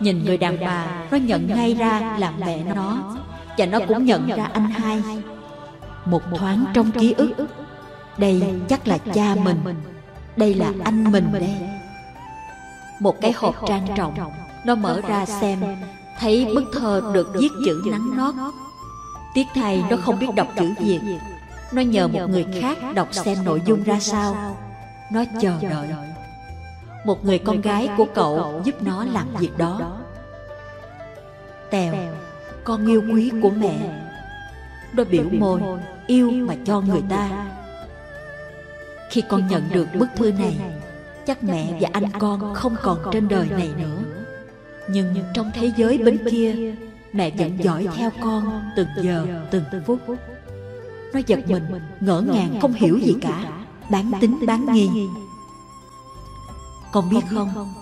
[0.00, 3.16] Nhìn người đàn bà Nó nhận ngay ra là mẹ nó.
[3.58, 5.02] Và nó cũng nhận ra anh hai.
[6.04, 7.34] Một thoáng trong ký ức.
[8.18, 9.58] Đây chắc là cha mình.
[10.36, 11.56] Đây là anh mình đây.
[13.00, 14.14] Một cái hộp trang trọng
[14.66, 15.60] nó mở ra xem
[16.18, 18.34] Thấy bức thơ được viết chữ nắng nót.
[19.34, 21.00] Tiếc thay nó không biết đọc chữ Việt.
[21.72, 24.56] Nó nhờ một người khác đọc xem nội dung ra sao.
[25.12, 25.88] Nó chờ đợi.
[27.04, 29.98] Một người con gái của cậu giúp nó làm việc đó.
[31.70, 31.94] Tèo
[32.64, 34.02] Con yêu quý của mẹ.
[34.92, 35.60] Nó biểu môi
[36.06, 37.46] Yêu mà cho người ta.
[39.10, 40.56] Khi con nhận được bức thư này
[41.26, 44.15] Chắc mẹ và anh con không còn trên đời này nữa
[44.90, 46.74] Nhưng trong thế giới bên kia
[47.12, 50.00] Mẹ vẫn dõi theo con từng giờ từng phút.
[51.12, 51.64] Nó giật mình
[52.00, 53.44] ngỡ ngàng không hiểu gì cả
[53.90, 54.90] Bán tính bán nghi
[56.92, 57.74] Con biết không?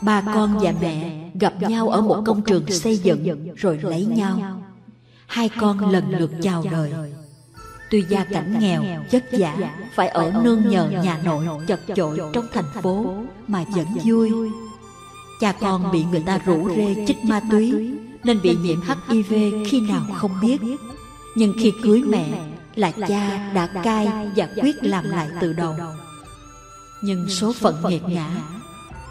[0.00, 4.62] Ba con và mẹ gặp nhau ở một công trường xây dựng Rồi lấy nhau.
[5.26, 6.92] Hai con lần lượt chào đời.
[7.90, 12.46] Tuy gia cảnh nghèo, chất giả Phải ở nương nhờ nhà nội chật chội trong
[12.52, 13.14] thành phố
[13.46, 14.30] Mà vẫn vui
[15.40, 19.32] Cha con bị người ta rủ rê chích ma túy Nên bị nhiễm HIV
[19.66, 20.58] khi nào không biết.
[21.36, 25.74] Nhưng khi cưới mẹ là cha đã cai và quyết làm lại từ đầu.
[27.02, 28.30] Nhưng số phận nghiệt ngã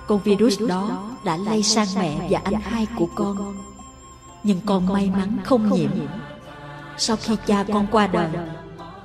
[0.08, 3.56] Con virus đó đã lây sang mẹ và anh hai của con.
[4.44, 5.90] Nhưng con may mắn không nhiễm.
[6.98, 8.30] Sau khi cha con qua đời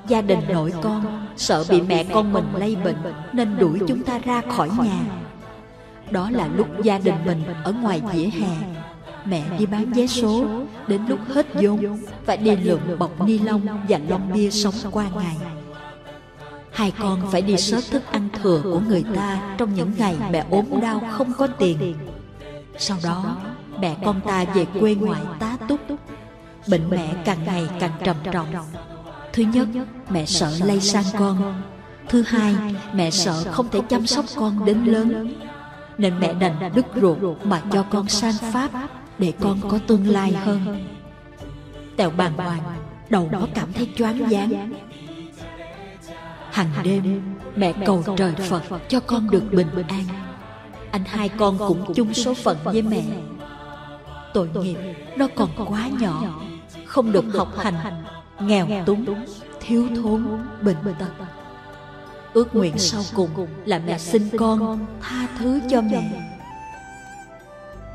[0.09, 2.97] Gia đình nội con Sợ bị mẹ con mình lây bệnh
[3.33, 5.01] Nên đuổi chúng ta ra khỏi nhà
[6.13, 8.57] đó là lúc gia đình mình Ở ngoài vỉa hè.
[9.25, 10.45] Mẹ đi bán vé số
[10.87, 15.07] Đến lúc hết vốn Phải đi lượm bọc ni lông Và lon bia sống qua
[15.15, 15.37] ngày.
[16.73, 20.47] Hai con phải đi sớt thức ăn thừa của người ta Trong những ngày mẹ
[20.51, 21.95] ốm đau không có tiền.
[22.79, 23.37] Sau đó
[23.81, 25.81] mẹ con ta về quê ngoại tá túc.
[26.67, 28.47] Bệnh mẹ càng ngày càng trầm trọng.
[29.33, 29.69] Thứ nhất,
[30.11, 31.63] mẹ sợ lây sang con.
[32.09, 32.55] Thứ hai,
[32.95, 35.35] mẹ sợ không thể chăm sóc con đến lớn.
[35.99, 38.70] Nên mẹ đành đứt ruột mà cho con sang Pháp
[39.18, 40.86] để con có tương lai hơn.
[41.97, 42.62] Tèo bàng hoàng,
[43.11, 44.72] đầu nó cảm thấy choáng váng.
[46.51, 47.22] Hằng đêm,
[47.57, 50.05] mẹ cầu trời Phật cho con được bình an.
[50.90, 53.03] Anh hai con cũng chung số phận với mẹ.
[54.34, 54.76] Tội nghiệp,
[55.16, 56.40] nó còn quá nhỏ,
[56.86, 58.05] không được học hành
[58.40, 59.05] nghèo túng
[59.61, 60.26] thiếu thốn
[60.62, 61.11] bệnh tật
[62.35, 66.11] ước nguyện sau cùng là mẹ sinh con tha thứ cho mẹ.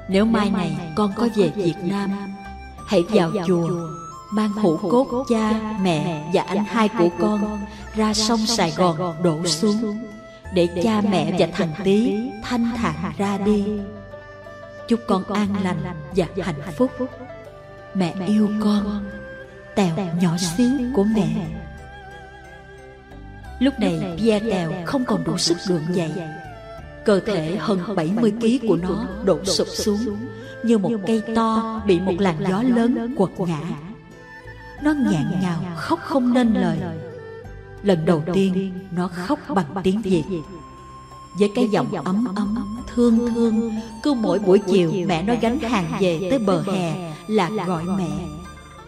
[0.09, 2.11] nếu mai này con có về việt nam
[2.87, 3.69] hãy vào chùa
[4.31, 7.59] mang hũ cốt cha mẹ và anh hai của con
[7.95, 9.97] ra sông sài gòn đổ xuống
[10.53, 13.65] để cha mẹ và thằng tý thanh thản ra đi.
[14.87, 15.79] chúc con an lành
[16.15, 16.91] và hạnh phúc.
[17.93, 19.09] mẹ yêu con
[19.75, 21.27] Tèo nhỏ xíu của mẹ
[23.59, 26.11] Lúc này Pierre Tèo không còn đủ sức gượng dậy.
[27.05, 30.17] Cơ thể hơn 70 kg của nó đổ sụp xuống
[30.63, 33.61] Như một cây to bị một làn gió lớn quật ngã.
[34.83, 36.77] Nó nghẹn ngào khóc không nên lời.
[37.83, 40.23] Lần đầu tiên nó khóc bằng tiếng Việt.
[41.39, 43.71] Với cái giọng ấm ấm thương thương
[44.03, 48.09] cứ mỗi buổi chiều mẹ nó gánh hàng về tới bờ hè là gọi mẹ.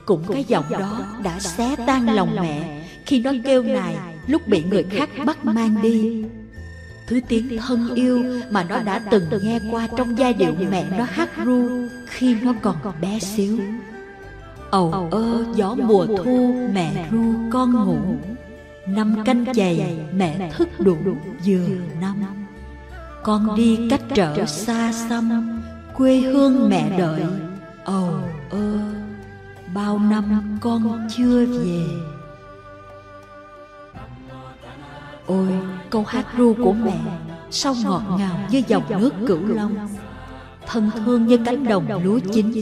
[0.05, 3.95] cũng cái giọng đó đã xé tan lòng mẹ khi nó kêu nài
[4.29, 6.23] lúc bị người khác bắt mang đi
[7.07, 11.03] thứ tiếng thân yêu mà nó đã từng nghe qua trong giai điệu mẹ nó
[11.03, 11.69] hát ru
[12.07, 13.59] khi nó còn bé xíu.
[14.71, 17.97] ầu ơ gió mùa thu mẹ ru con ngủ.
[18.87, 20.97] năm canh chày mẹ thức đủ
[21.45, 21.67] vừa
[22.01, 22.15] năm.
[23.23, 25.61] con đi cách trở xa xăm
[25.97, 27.23] quê hương mẹ đợi.
[27.83, 28.79] ầu ơ
[29.73, 31.83] bao năm con chưa về
[35.29, 35.47] ôi,
[35.89, 36.97] câu hát ru của mẹ
[37.51, 39.75] sao ngọt ngào như dòng nước cửu long.
[40.67, 42.61] Thân thương như cánh đồng lúa chín,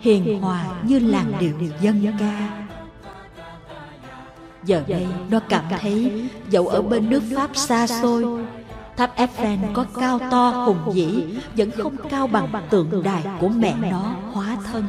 [0.00, 2.64] hiền hòa như làn điệu dân ca.
[4.64, 8.24] Giờ đây nó cảm thấy dẫu ở bên nước pháp xa xôi,
[8.96, 11.24] tháp Eiffel có cao to hùng vĩ,
[11.56, 14.84] vẫn không cao bằng tượng đài của mẹ nó hóa thân.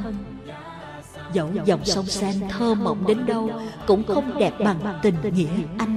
[1.33, 3.51] Dẫu dòng sông Sen thơ mộng đến đâu
[3.87, 5.47] Cũng không đẹp bằng tình nghĩa
[5.77, 5.94] anh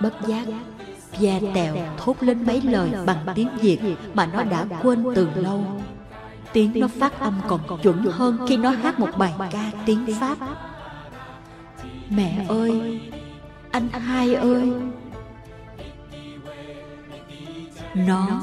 [0.00, 0.46] Bất giác.
[1.18, 3.78] Pierre Tèo thốt lên mấy lời bằng tiếng Việt
[4.14, 5.64] Mà nó đã quên từ lâu.
[6.52, 10.38] Tiếng nó phát âm còn chuẩn hơn Khi nó hát một bài ca tiếng Pháp.
[12.10, 13.00] Mẹ ơi,
[13.70, 14.72] Anh hai ơi.
[17.94, 18.42] Nó,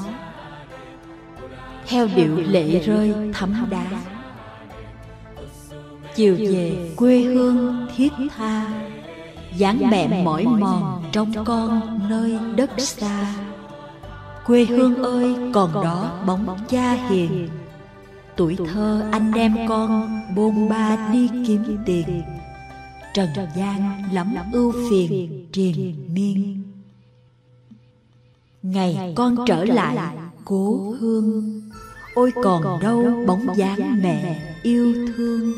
[1.86, 3.86] Theo điệu lệ rơi thấm đá.
[6.14, 8.66] Chiều về quê hương thiết tha
[9.56, 13.34] dáng mẹ mỏi mòn trong con nơi đất xa.
[14.46, 17.48] quê hương ơi còn đó bóng cha hiền.
[18.36, 22.22] Tuổi thơ anh em con bôn ba đi kiếm tiền.
[23.14, 26.62] Trần gian lắm ưu phiền triền miên.
[28.62, 31.60] Ngày con trở lại cố hương.
[32.14, 35.52] Ôi còn đâu bóng dáng mẹ yêu thương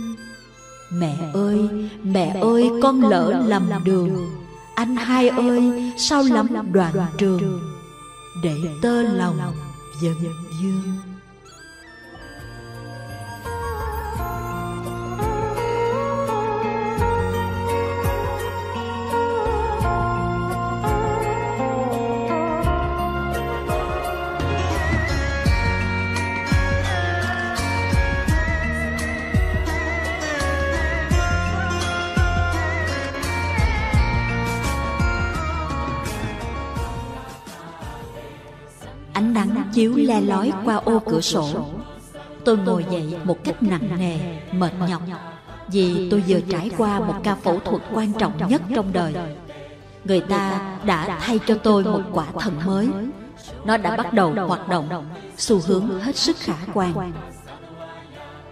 [0.92, 1.68] Mẹ ơi,
[2.04, 4.30] mẹ ơi con lỡ lầm đường.
[4.74, 7.60] Anh hai ơi sao lắm đoạn trường
[8.42, 9.36] Để tơ lòng
[10.02, 10.14] dần
[10.60, 11.09] dương
[39.34, 41.66] Ánh nắng chiếu le lói qua ô cửa sổ.
[42.44, 44.18] Tôi ngồi dậy một cách nặng nề,
[44.52, 45.02] mệt nhọc
[45.68, 49.14] Vì tôi vừa trải qua một ca phẫu thuật quan trọng nhất trong đời.
[50.04, 52.88] Người ta đã thay cho tôi một quả thận mới.
[53.64, 55.06] Nó đã bắt đầu hoạt động
[55.36, 57.12] Xu hướng hết sức khả quan.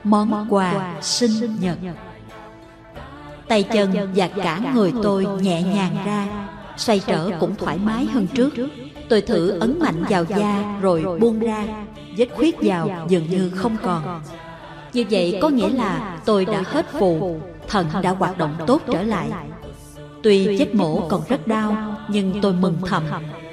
[0.04, 1.78] Món quà sinh nhật.
[3.48, 8.26] Tay chân và cả người tôi nhẹ nhàng ra Xoay trở cũng thoải mái hơn
[8.26, 8.50] trước.
[9.08, 11.64] Tôi thử ấn mạnh vào da rồi buông ra.
[12.16, 14.22] Vết khuyết vào dường như không còn.
[14.92, 17.40] Như vậy có nghĩa là tôi đã hết phù.
[17.68, 19.30] Thần đã hoạt động tốt trở lại.
[20.22, 23.02] Tuy vết mổ còn rất đau Nhưng tôi mừng thầm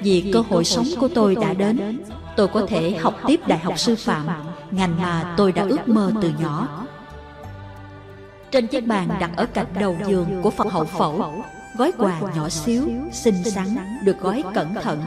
[0.02, 2.00] Vì cơ hội sống của tôi đã đến.
[2.36, 4.26] Tôi có thể học tiếp đại học sư phạm
[4.70, 6.86] Ngành mà tôi đã ước mơ từ nhỏ.
[8.50, 11.44] Trên chiếc bàn đặt ở cạnh đầu giường của Phật hậu phẫu
[11.78, 15.02] Gói quà nhỏ xíu, xinh xắn Được gói cẩn thận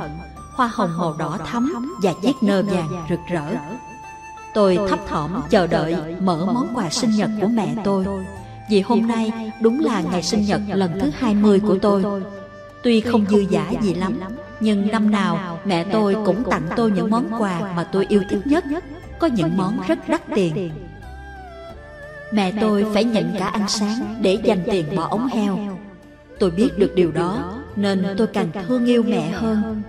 [0.59, 3.55] hoa hồng màu đỏ thắm và chiếc nơ vàng rực rỡ.
[4.53, 8.05] Tôi thấp thỏm chờ đợi mở món quà sinh nhật của mẹ tôi,
[8.69, 12.03] vì hôm nay đúng là ngày sinh nhật lần thứ 20 của tôi.
[12.83, 14.19] Tuy không dư giả gì lắm,
[14.59, 18.47] nhưng năm nào mẹ tôi cũng tặng tôi những món quà mà tôi yêu thích
[18.47, 18.63] nhất,
[19.19, 20.71] có những món rất đắt tiền.
[22.31, 25.57] Mẹ tôi phải nhận cả ăn sáng để dành tiền bỏ ống heo.
[26.39, 29.81] Tôi biết được điều đó, nên tôi càng thương yêu mẹ hơn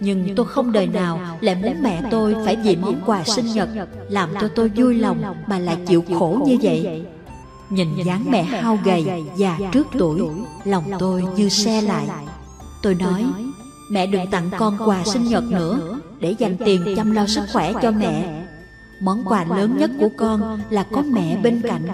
[0.00, 3.68] nhưng tôi không đời nào lại muốn mẹ tôi phải vì món quà sinh nhật
[4.08, 7.04] làm cho tôi vui lòng mà lại chịu khổ như vậy.
[7.70, 10.20] Nhìn dáng mẹ hao gầy, già trước tuổi,
[10.64, 12.08] lòng tôi như xe lại.
[12.82, 13.24] Tôi nói,
[13.90, 17.72] mẹ đừng tặng con quà sinh nhật nữa, để dành tiền chăm lo sức khỏe
[17.82, 18.44] cho mẹ.
[19.00, 21.86] Món quà lớn nhất của con là có mẹ bên cạnh.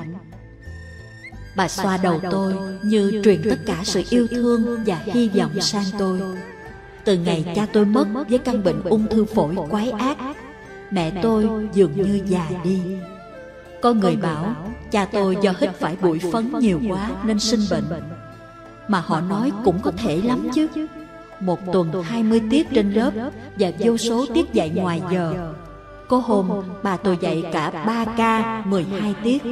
[1.57, 5.85] Bà xoa đầu tôi như truyền tất cả sự yêu thương và hy vọng sang
[5.99, 6.21] tôi.
[7.05, 10.19] Từ ngày cha tôi mất với căn bệnh ung thư phổi quái ác
[10.91, 12.83] Mẹ tôi dường như già đi.
[13.83, 14.55] Có người bảo
[14.91, 18.03] cha tôi do hít phải bụi phấn nhiều quá nên sinh bệnh.
[18.89, 20.69] Mà họ nói cũng có thể lắm chứ.
[21.41, 23.11] Một tuần 20 tiết trên lớp
[23.59, 25.53] Và vô số tiết dạy ngoài giờ.
[26.09, 26.51] Có hôm
[26.83, 29.43] bà tôi dạy cả 3 ca 12 tiết.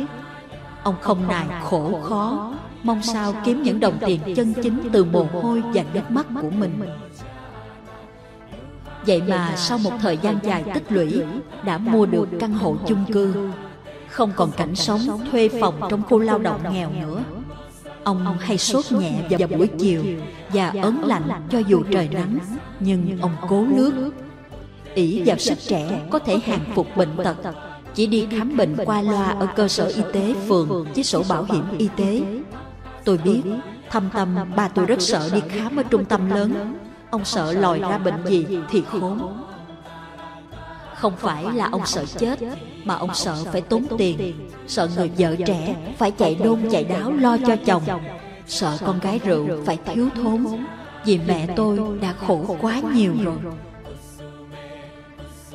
[0.82, 5.26] Ông không nài khổ khó Mong sao kiếm những đồng tiền chân chính từ mồ
[5.42, 6.80] hôi và nước mắt của mình
[9.06, 11.22] Vậy mà sau một thời gian dài tích lũy
[11.64, 13.50] Đã mua được căn hộ chung cư.
[14.08, 17.22] Không còn cảnh sống thuê phòng trong khu lao động nghèo nữa.
[18.04, 20.02] Ông hay sốt nhẹ vào buổi chiều
[20.52, 22.38] Và ớn lạnh cho dù trời nắng.
[22.80, 24.10] Nhưng ông cố lướt
[24.94, 27.36] ỷ vào sức trẻ có thể hàng phục bệnh tật.
[27.94, 31.46] Chỉ đi khám bệnh qua loa ở cơ sở y tế phường với sổ bảo
[31.52, 32.22] hiểm y tế.
[33.04, 33.42] Tôi biết
[33.90, 36.74] thâm tâm ba tôi rất sợ đi khám ở trung tâm lớn
[37.10, 39.18] Ông sợ lòi ra bệnh gì thì khốn.
[40.94, 42.38] Không phải là ông sợ chết
[42.84, 44.48] Mà ông sợ phải tốn tiền.
[44.66, 47.82] Sợ người vợ trẻ phải chạy đôn chạy đáo lo cho chồng.
[48.46, 50.46] Sợ con gái rượu phải thiếu thốn.
[51.04, 53.36] Vì mẹ tôi đã khổ quá nhiều rồi.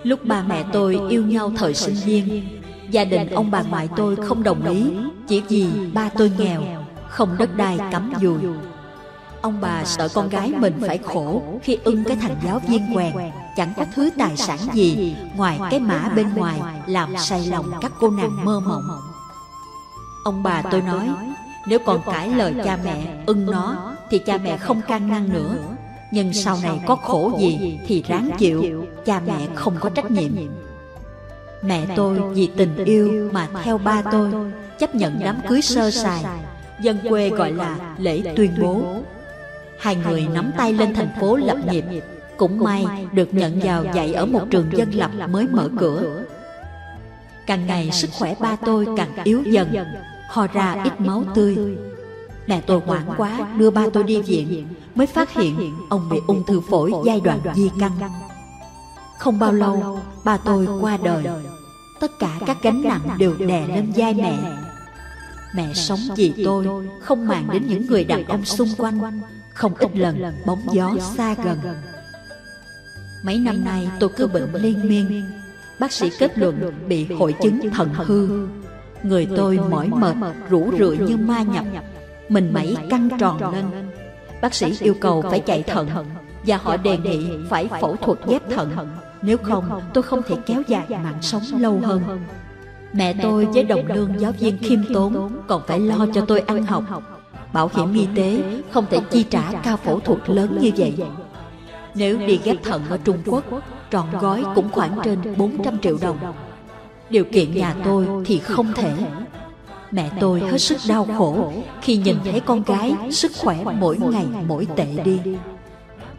[0.03, 2.43] Lúc ba mẹ tôi yêu nhau thời sinh viên
[2.89, 4.85] Gia đình ông bà ngoại tôi không đồng ý.
[5.27, 6.61] Chỉ vì ba tôi nghèo
[7.09, 8.37] Không đất đai cắm dùi
[9.45, 13.13] Ông bà sợ con gái mình phải khổ khi ưng cái thành giáo viên quèn
[13.55, 15.15] Chẳng có thứ tài sản gì.
[15.35, 18.83] ngoài cái mã bên ngoài làm say lòng các cô nàng mơ mộng.
[20.23, 21.09] Ông bà tôi nói
[21.67, 25.55] nếu còn cãi lời cha mẹ ưng nó thì cha mẹ không can ngăn nữa.
[26.11, 28.85] Nhưng sau này có khổ gì thì ráng chịu.
[29.05, 30.31] Cha mẹ không có trách nhiệm.
[31.61, 34.31] Mẹ tôi vì tình yêu mà theo ba tôi.
[34.79, 36.23] Chấp nhận đám cưới sơ sài
[36.81, 38.83] Dân quê gọi là lễ tuyên bố
[39.79, 41.85] Hai người nắm tay lên thành phố lập nghiệp
[42.37, 46.23] Cũng may được nhận vào dạy ở một trường dân lập mới mở cửa.
[47.47, 49.73] Càng ngày sức khỏe ba tôi càng yếu dần.
[50.29, 51.57] Ho ra ít máu tươi.
[52.47, 56.43] Mẹ tôi hoảng quá đưa ba tôi đi viện Mới phát hiện ông bị ung
[56.43, 57.91] thư phổi giai đoạn di căn.
[59.19, 61.23] Không bao lâu ba tôi qua đời.
[61.99, 64.37] Tất cả các gánh nặng đều đè lên vai mẹ.
[65.55, 65.73] Mẹ.
[65.73, 66.67] Sống vì tôi
[67.01, 69.21] Không màng đến những người đàn ông xung quanh
[69.55, 71.57] Không ít lần bóng gió xa gần.
[73.23, 75.23] Mấy năm nay tôi cứ bệnh liên miên.
[75.79, 78.47] Bác sĩ kết luận bị hội chứng thận hư.
[79.03, 80.15] Người tôi mỏi mệt,
[80.49, 81.65] rũ rượi như ma nhập.
[82.29, 83.65] Mình mẩy căng tròn lên.
[84.41, 85.89] Bác sĩ yêu cầu phải chạy thận
[86.45, 88.89] Và họ đề nghị phải phẫu thuật ghép thận.
[89.21, 92.01] Nếu không tôi không thể kéo dài mạng sống lâu hơn.
[92.93, 96.65] Mẹ tôi với đồng lương giáo viên khiêm tốn Còn phải lo cho tôi ăn
[96.65, 97.14] học
[97.55, 100.93] Bảo hiểm y tế không thể chi trả ca phẫu thuật lớn như vậy.
[101.93, 103.43] Nếu đi ghép thận ở Trung Quốc,
[103.91, 106.17] Trọn gói cũng khoảng trên 400 triệu đồng.
[107.09, 108.93] Điều kiện nhà tôi thì không thể.
[109.91, 114.25] Mẹ tôi hết sức đau khổ Khi nhìn thấy con gái sức khỏe mỗi ngày
[114.47, 115.19] mỗi tệ đi.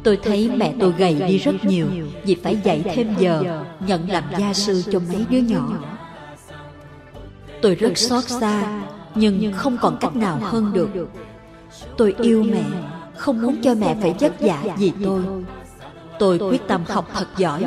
[0.02, 1.86] Tôi thấy mẹ tôi gầy đi rất nhiều,
[2.24, 5.68] Vì phải dạy thêm giờ, Nhận làm gia sư cho mấy đứa nhỏ.
[7.62, 8.82] Tôi rất xót xa,
[9.14, 10.88] Nhưng không còn cách nào hơn được.
[11.96, 12.64] Tôi yêu mẹ
[13.16, 15.22] Không muốn cho mẹ phải vất vả vì tôi.
[16.18, 16.38] Tôi.
[16.38, 17.64] Quyết tâm học thật giỏi.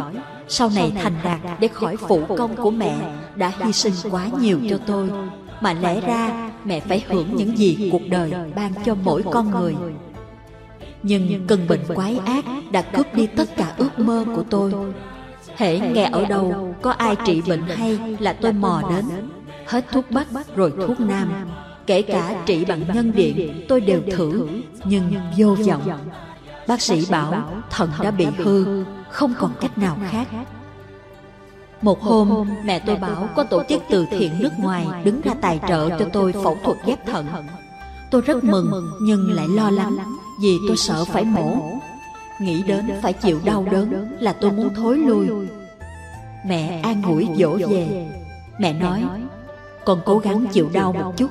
[0.47, 2.97] Sau này thành đạt để khỏi phụ công của mẹ
[3.35, 5.09] Đã hy sinh quá nhiều cho tôi.
[5.61, 9.75] Mà lẽ ra mẹ phải hưởng những gì cuộc đời ban cho mỗi con người.
[11.03, 14.73] Nhưng cơn bệnh quái ác đã cướp đi tất cả ước mơ của tôi.
[15.55, 19.05] Hễ nghe ở đâu có ai trị bệnh hay là tôi mò đến?
[19.65, 21.29] Hết thuốc bắc rồi thuốc nam
[21.89, 24.47] Kể cả trị bằng nhân điện tôi đều thử
[24.83, 25.81] Nhưng vô vọng.
[26.67, 30.27] Bác sĩ bảo thận đã bị hư Không còn cách nào khác.
[31.81, 35.59] Một hôm mẹ tôi bảo có tổ chức từ thiện nước ngoài Đứng ra tài
[35.67, 37.25] trợ cho tôi phẫu thuật ghép thận.
[38.11, 38.71] Tôi rất mừng
[39.01, 39.97] nhưng lại lo lắng
[40.41, 41.79] Vì tôi sợ phải mổ.
[42.41, 45.29] Nghĩ đến phải chịu đau đớn là tôi muốn thối lui.
[46.45, 48.07] Mẹ an ủi dỗ về.
[48.59, 49.03] Mẹ nói
[49.85, 51.29] Con cố gắng chịu đau một chút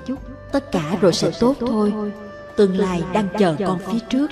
[0.53, 1.93] Tất cả rồi sẽ tốt thôi.
[2.57, 4.31] Tương lai đang chờ con phía trước.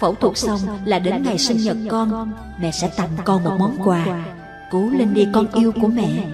[0.00, 2.32] Phẫu thuật xong là đến ngày sinh nhật con.
[2.60, 4.24] Mẹ sẽ tặng con một món quà.
[4.70, 6.26] Cố lên đi con yêu của mẹ.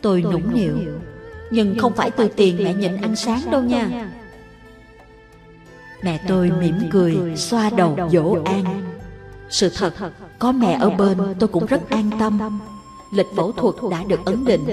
[0.00, 0.76] Tôi nũng nịu.
[1.50, 4.10] Nhưng không phải từ tiền mẹ nhịn ăn sáng đâu nha.
[6.02, 8.64] Mẹ tôi mỉm cười Xoa đầu dỗ an.
[9.50, 9.94] Sự thật
[10.38, 12.60] Có mẹ ở bên tôi cũng rất an tâm.
[13.12, 14.66] Lịch phẫu thuật đã được ấn định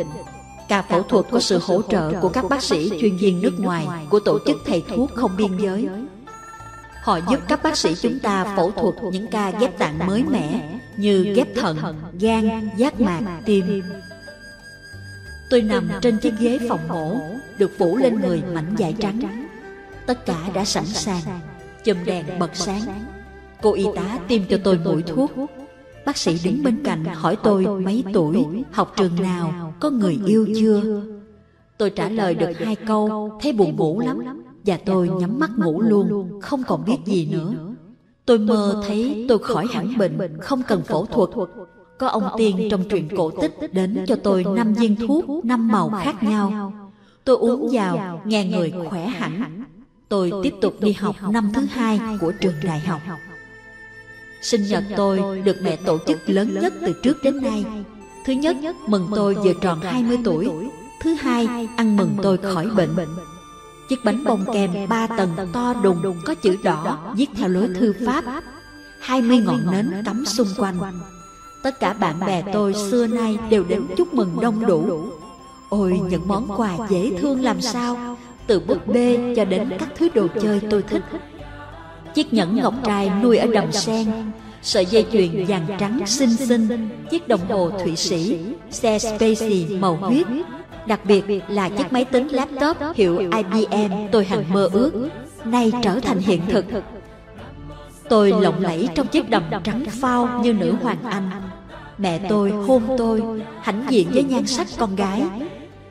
[0.70, 3.88] Ca phẫu thuật có sự hỗ trợ của các bác sĩ chuyên viên nước ngoài
[4.10, 5.88] Của tổ chức thầy thuốc không biên giới
[7.06, 10.80] Họ giúp các bác sĩ chúng ta phẫu thuật những ca ghép tạng mới mẻ
[10.98, 11.78] như ghép thận,
[12.20, 13.84] gan, giác mạc, tim.
[15.50, 17.18] Tôi nằm trên chiếc ghế phòng mổ,
[17.58, 19.48] được phủ lên người mảnh vải trắng.
[20.06, 21.22] Tất cả đã sẵn sàng,
[21.84, 22.82] chùm đèn bật sáng.
[23.62, 25.32] Cô y tá tiêm cho tôi mũi thuốc.
[26.06, 30.48] Bác sĩ đứng bên cạnh hỏi tôi mấy tuổi, học trường nào, có người yêu
[30.60, 31.02] chưa.
[31.78, 34.20] Tôi trả lời được hai câu, thấy buồn ngủ lắm
[34.66, 37.54] và tôi nhắm mắt ngủ luôn Không còn biết gì nữa.
[38.26, 41.30] Tôi mơ thấy tôi khỏi hẳn bệnh Không cần phẫu thuật.
[41.98, 45.90] Có ông tiên trong truyện cổ tích Đến cho tôi năm viên thuốc năm màu
[46.04, 46.74] khác nhau.
[47.24, 49.64] Tôi uống vào Nghe người khỏe hẳn.
[50.10, 53.02] Tôi tiếp tục đi học năm thứ hai Của trường đại học
[54.46, 57.66] Sinh nhật tôi được mẹ tổ chức lớn nhất từ trước đến nay.
[58.26, 58.56] Thứ nhất,
[58.88, 60.50] mừng tôi vừa tròn 20 tuổi.
[61.02, 62.96] Thứ hai, ăn mừng tôi khỏi bệnh.
[63.90, 67.94] Chiếc bánh bông kem ba tầng to đùng có chữ đỏ viết theo lối thư
[68.06, 68.24] pháp.
[69.00, 70.78] hai mươi ngọn nến cắm xung quanh.
[71.64, 75.08] Tất cả bạn bè tôi xưa nay đều đến chúc mừng đông đủ.
[75.70, 78.18] Ôi những món quà dễ thương làm sao?
[78.48, 81.04] Từ búp bê cho đến các thứ đồ chơi tôi thích
[82.16, 84.08] Chiếc nhẫn ngọc trai nuôi ở đầm sen
[84.62, 88.38] Sợi dây chuyền vàng trắng xinh xinh Chiếc đồng hồ Thụy Sĩ
[88.72, 90.28] Xe Spacey màu huyết
[90.86, 95.10] Đặc biệt là chiếc máy tính laptop hiệu IBM tôi hằng mơ ước,
[95.46, 96.66] nay trở thành hiện thực.
[98.10, 101.30] Tôi lộng lẫy trong chiếc đầm trắng phao như nữ hoàng Anh.
[101.98, 103.24] Mẹ tôi hôn tôi,
[103.62, 105.24] hãnh diện với nhan sắc con gái,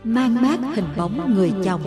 [0.04, 1.80] mang mát hình bóng người chồng.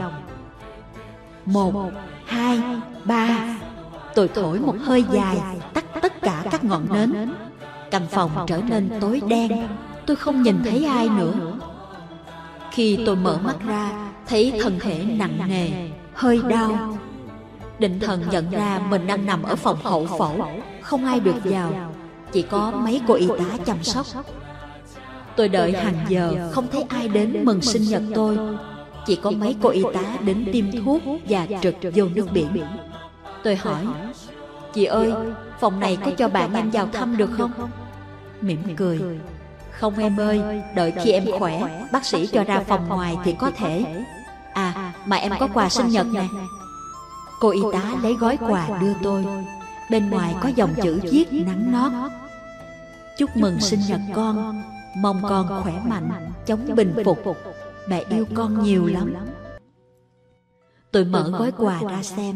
[1.45, 1.91] Một,
[2.25, 2.59] hai,
[3.05, 3.57] ba.
[4.17, 5.37] Tôi thổi một hơi dài,
[5.73, 7.33] tắt tất cả các ngọn nến.
[7.91, 9.67] Căn phòng trở nên tối đen,
[10.05, 11.33] tôi không nhìn thấy ai nữa.
[12.71, 13.91] khi tôi mở mắt ra
[14.27, 15.69] Thấy thân thể nặng nề
[16.13, 16.97] Hơi đau.
[17.79, 20.45] Định thần nhận ra mình đang nằm ở phòng hậu phẫu
[20.81, 21.93] Không ai được vào
[22.31, 24.05] Chỉ có mấy cô y tá chăm sóc.
[25.35, 28.37] Tôi đợi hàng giờ không thấy ai đến mừng sinh nhật tôi.
[29.05, 32.47] Chỉ có mấy cô y tá đến tiêm thuốc và trực vô nước biển
[33.47, 33.85] Tôi hỏi
[34.73, 35.13] Chị ơi,
[35.59, 37.51] phòng này có cho bạn em vào thăm được không?
[38.41, 39.01] Mỉm cười.
[39.71, 40.41] Không em ơi,
[40.75, 41.87] đợi khi em khỏe.
[41.91, 44.03] Bác sĩ cho ra phòng ngoài thì có thể.
[44.53, 46.27] À, mà em có quà sinh nhật nè.
[47.39, 49.25] Cô y tá lấy gói quà đưa tôi.
[49.89, 52.11] Bên ngoài có dòng chữ viết nắng nót.
[53.17, 54.63] Chúc mừng sinh nhật con.
[54.97, 57.19] Mong con khỏe mạnh Chống bình phục.
[57.87, 59.15] Mẹ yêu con nhiều lắm.
[60.91, 62.35] Tôi mở gói quà ra xem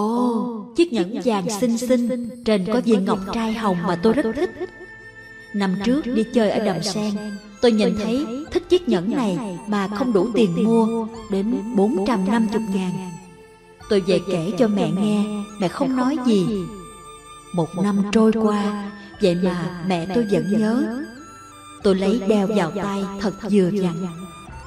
[0.00, 4.26] Ồ, chiếc nhẫn vàng xinh xinh Trên có viên ngọc trai hồng mà tôi rất
[4.34, 4.50] thích.
[5.54, 7.14] Năm trước đi chơi ở đầm sen
[7.62, 13.10] Tôi nhìn thấy thích chiếc nhẫn này Mà không đủ tiền mua Đến 450 ngàn.
[13.88, 15.24] Tôi về kể cho mẹ nghe
[15.60, 16.46] Mẹ không nói gì.
[17.52, 18.90] Một năm trôi qua
[19.22, 21.02] Vậy mà mẹ tôi vẫn nhớ.
[21.82, 24.06] Tôi lấy đeo vào tay thật vừa vặn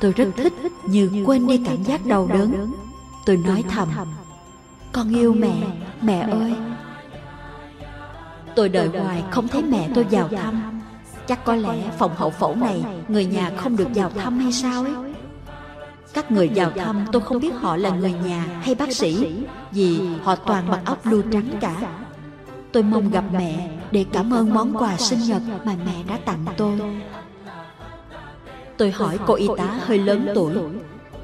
[0.02, 0.54] Tôi rất thích
[0.88, 2.72] như quên đi cảm giác đau đớn.
[3.26, 3.88] Tôi nói thầm
[4.94, 5.54] con yêu mẹ,
[6.02, 6.54] mẹ ơi.
[8.56, 10.82] Tôi đợi hoài không thấy mẹ tôi vào thăm.
[11.28, 14.84] Chắc có lẽ phòng hậu phẫu này Người nhà không được vào thăm hay sao
[14.84, 14.94] ấy?
[16.14, 20.00] Các người vào thăm tôi không biết họ là người nhà hay bác sĩ Vì
[20.24, 21.76] họ toàn mặc áo blue trắng cả.
[22.72, 26.46] Tôi mong gặp mẹ để cảm ơn món quà sinh nhật mà mẹ đã tặng
[26.58, 26.82] tôi.
[28.78, 30.54] Tôi hỏi cô y tá hơi lớn tuổi.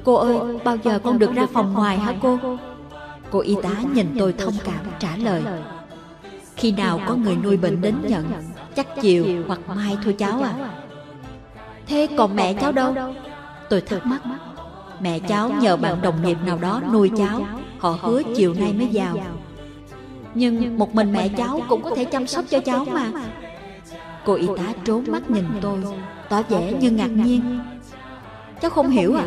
[0.04, 2.38] Cô ơi, bao giờ con được ra phòng ngoài hả cô?
[3.30, 5.42] Cô y tá nhìn tôi thông cảm trả lời.
[6.56, 8.24] Khi nào có người nuôi bệnh đến nhận
[8.76, 10.54] Chắc chiều hoặc mai thôi cháu à.
[11.86, 12.94] Thế còn mẹ cháu đâu?
[13.70, 14.22] Tôi thắc mắc.
[15.00, 17.46] Mẹ cháu nhờ bạn đồng nghiệp nào đó nuôi cháu.
[17.78, 19.16] Họ hứa chiều nay mới vào
[20.34, 23.10] Nhưng một mình mẹ cháu cũng có thể chăm sóc cho cháu mà.
[24.24, 25.78] Cô y tá trốn mắt nhìn tôi.
[26.28, 27.60] Tỏ vẻ như ngạc nhiên.
[28.60, 29.24] Cháu không hiểu à.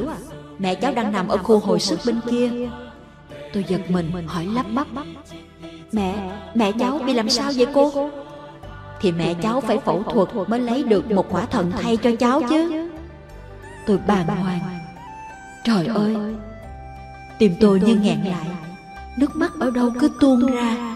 [0.60, 2.52] Mẹ cháu đang nằm ở khu hồi sức bên kia
[3.54, 4.88] Tôi giật mình hỏi lắp bắp.
[5.92, 8.10] Mẹ, mẹ cháu bị làm sao vậy cô?
[9.02, 12.42] Thì mẹ cháu phải phẫu thuật mới lấy được một quả thận thay cho cháu
[12.50, 12.90] chứ.
[13.88, 14.60] Tôi bàng hoàng.
[15.64, 16.16] Trời ơi.
[17.40, 18.48] Tim tôi như nghẹn lại.
[19.18, 20.96] Nước mắt ở đâu cứ tuôn ra.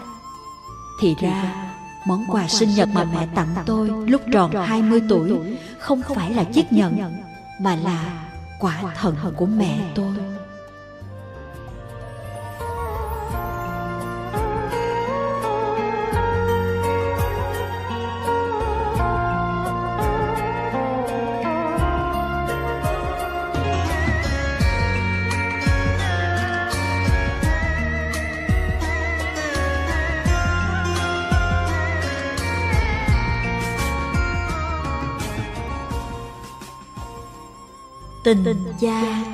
[1.00, 1.68] Thì ra
[2.06, 5.32] Món quà sinh nhật mà mẹ tặng tôi lúc tròn 20 tuổi
[5.78, 6.98] Không phải là chiếc nhẫn
[7.60, 8.28] Mà là
[8.60, 9.78] quả thận của mẹ.
[9.94, 10.14] tôi
[38.34, 39.24] tình cha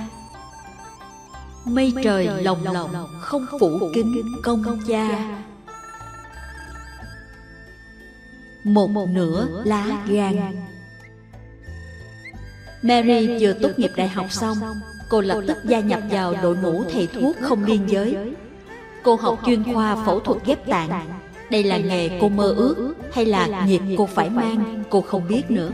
[1.64, 5.08] mây trời lồng lộng không phủ kính công cha
[8.64, 10.36] một nửa lá gan.
[12.82, 14.56] Mary vừa tốt nghiệp đại học xong
[15.08, 18.16] Cô lập tức gia nhập vào đội ngũ thầy thuốc không biên giới.
[19.02, 21.06] Cô học chuyên khoa phẫu thuật ghép tạng.
[21.50, 24.84] Đây là nghề cô mơ ước Hay là nghiệp cô phải mang?
[24.90, 25.70] Cô không biết nữa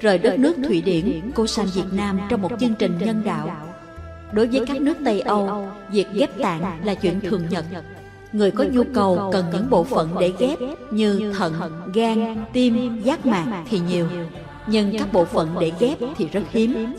[0.00, 3.50] Rời đất nước Thụy Điển, cô sang Việt Nam trong một chương trình nhân đạo.
[4.32, 7.64] Đối với các nước Tây Âu, việc ghép tạng là chuyện thường nhật.
[8.32, 10.58] Người có nhu cầu cần những bộ phận để ghép
[10.90, 11.52] như thận,
[11.94, 14.06] gan, tim, giác mạc thì nhiều.
[14.66, 16.94] Nhưng các bộ phận để ghép thì rất hiếm.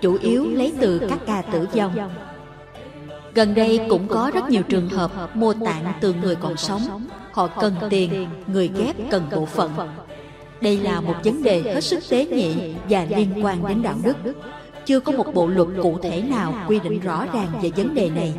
[0.00, 2.10] Chủ yếu lấy từ các ca tử vong.
[3.34, 7.06] Gần đây cũng có rất nhiều trường hợp mua tạng từ người còn sống.
[7.32, 9.70] Họ cần tiền, người ghép cần bộ phận
[10.64, 12.54] đây là một vấn đề hết sức tế nhị
[12.88, 14.16] và liên quan đến đạo đức.
[14.86, 18.10] Chưa có một bộ luật cụ thể nào quy định rõ ràng về vấn đề
[18.10, 18.34] này.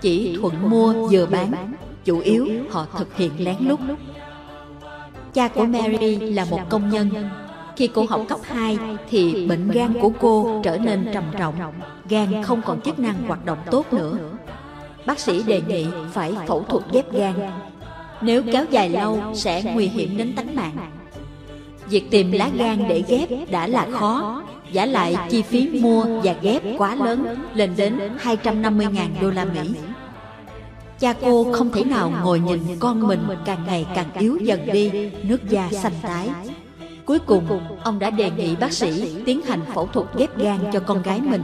[0.00, 1.72] Chỉ thuận mua vừa bán,
[2.04, 3.80] chủ yếu họ thực hiện lén lút.
[5.34, 7.08] Cha của Mary là một công nhân.
[7.76, 8.78] Khi cô học cấp 2
[9.10, 11.54] thì bệnh gan của cô trở nên trầm trọng.
[12.08, 14.18] Gan không còn chức năng hoạt động tốt nữa.
[15.06, 17.34] Bác sĩ đề nghị phải phẫu thuật ghép gan.
[18.22, 20.76] Nếu kéo dài lâu sẽ nguy hiểm đến tính mạng.
[21.90, 24.42] Việc tìm lá gan để ghép đã là khó.
[24.72, 29.74] Giả lại chi phí mua và ghép quá lớn Lên đến 250.000 đô la Mỹ.
[30.98, 35.10] Cha cô không thể nào ngồi nhìn con mình càng ngày càng yếu dần đi
[35.22, 36.28] Nước da xanh tái.
[37.04, 40.80] Cuối cùng, ông đã đề nghị bác sĩ tiến hành phẫu thuật ghép gan cho
[40.80, 41.42] con gái mình.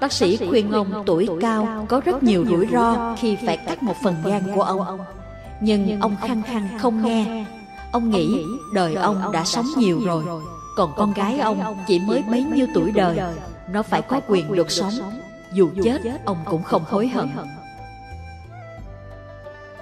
[0.00, 3.94] Bác sĩ khuyên ông tuổi cao có rất nhiều rủi ro khi phải cắt một
[4.02, 4.98] phần gan của ông.
[5.60, 7.44] Nhưng ông khăng khăng không nghe.
[7.94, 10.24] Ông nghĩ đời ông đã sống nhiều rồi.
[10.76, 13.18] Còn con gái ông chỉ mới mấy nhiêu tuổi đời.
[13.70, 14.92] Nó phải có quyền được sống.
[15.52, 17.28] Dù chết ông cũng không hối hận.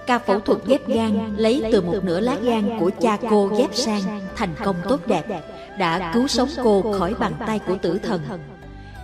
[0.06, 3.74] Ca phẫu thuật ghép gan lấy từ một nửa lá gan của cha cô ghép
[3.74, 4.02] sang
[4.36, 5.42] thành công tốt đẹp
[5.78, 8.20] đã cứu sống cô khỏi bàn tay của tử thần.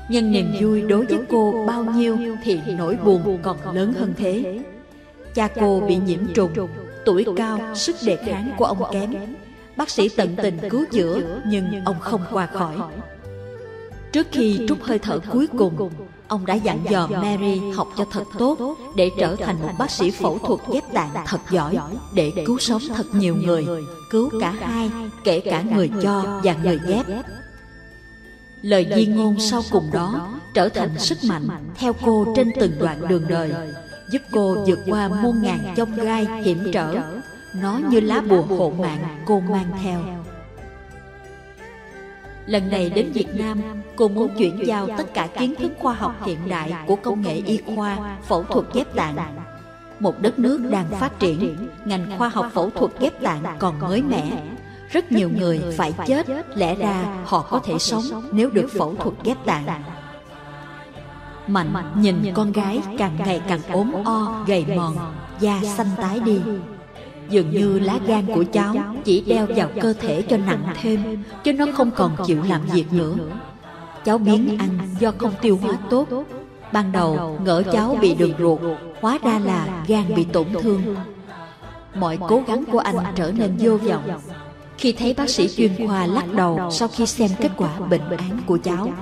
[0.09, 4.59] Nhưng niềm vui đối với cô bao nhiêu thì nỗi buồn còn lớn hơn thế.
[5.35, 6.51] Cha cô bị nhiễm trùng,
[7.09, 9.15] tuổi cao, sức đề kháng của ông kém.
[9.77, 12.75] Bác sĩ tận tình cứu chữa nhưng ông không qua khỏi.
[14.13, 15.91] Trước khi trút hơi thở cuối cùng,
[16.29, 20.11] ông đã dặn dò Mary học cho thật tốt để trở thành một bác sĩ
[20.11, 21.79] phẫu thuật ghép tạng thật giỏi
[22.15, 23.67] để cứu sống thật nhiều người,
[24.11, 24.91] cứu cả hai,
[25.25, 27.07] kể cả người cho và người ghép.
[28.63, 33.09] Lời di ngôn sau cùng đó trở thành sức mạnh theo cô trên từng đoạn
[33.09, 33.53] đường đời,
[34.11, 36.95] giúp cô vượt qua muôn ngàn chông gai hiểm trở.
[37.55, 40.01] Nó như lá bùa hộ mạng cô mang theo.
[42.47, 43.61] Lần này đến Việt Nam,
[43.97, 47.43] cô muốn chuyển giao tất cả kiến thức khoa học hiện đại của công nghệ
[47.47, 49.17] y khoa, phẫu thuật ghép tạng.
[49.99, 54.03] Một đất nước đang phát triển, ngành khoa học phẫu thuật ghép tạng còn mới
[54.03, 54.43] mẻ.
[54.91, 59.15] Rất nhiều người phải chết, lẽ ra họ có thể sống nếu được phẫu thuật
[59.25, 59.83] ghép tạng.
[61.49, 64.97] Mạnh nhìn con gái càng ngày càng ốm o, gầy mòn,
[65.41, 66.41] da xanh tái đi.
[67.31, 68.75] Dường như lá gan của cháu
[69.05, 72.93] chỉ đeo vào cơ thể cho nặng thêm Chứ nó không còn chịu làm việc
[72.93, 73.15] nữa.
[74.05, 76.09] Cháu biến ăn do không tiêu hóa tốt.
[76.73, 78.61] Ban đầu ngỡ cháu bị đường ruột
[79.01, 80.97] Hóa ra là gan bị tổn thương.
[81.95, 84.21] Mọi cố gắng của anh trở nên vô vọng.
[84.79, 88.41] Khi thấy bác sĩ chuyên khoa lắc đầu Sau khi xem kết quả bệnh án
[88.47, 88.93] của cháu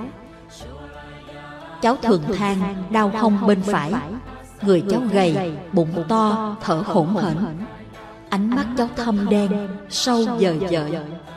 [1.83, 3.93] Cháu thường than đau hông bên phải.
[4.63, 7.37] Người cháu gầy, bụng to, thở hổn hển.
[8.29, 10.93] Ánh mắt cháu thâm đen, sâu dờ dợi,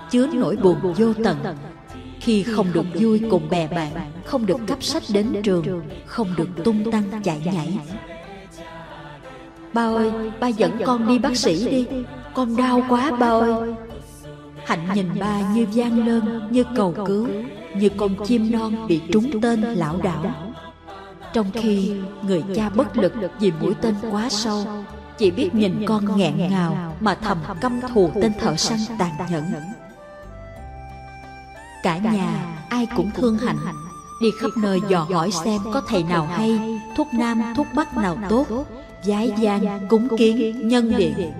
[0.09, 1.37] chứa nỗi buồn vô tận.
[2.19, 3.91] Khi không được vui cùng bè bạn,
[4.25, 7.79] không được cấp sách đến trường, không được tung tăng chạy nhảy.
[9.73, 11.87] Ba ơi, ba dẫn con đi bác sĩ đi,
[12.33, 13.73] con đau quá ba ơi.
[14.69, 17.27] Hạnh nhìn ba như gian lơn, như cầu cứu,
[17.75, 20.25] như con chim non bị trúng tên lão đảo.
[21.33, 24.65] Trong khi người cha bất lực vì mũi tên quá sâu
[25.17, 29.43] chỉ biết nhìn con nghẹn ngào mà thầm căm thù tên thợ săn tàn nhẫn.
[31.83, 33.57] Cả nhà ai cũng thương hạnh
[34.21, 38.17] đi khắp nơi dò hỏi xem có thầy nào hay thuốc nam thuốc bắc nào
[38.29, 38.47] tốt
[39.03, 41.31] giái gian cúng kiến nhân điện.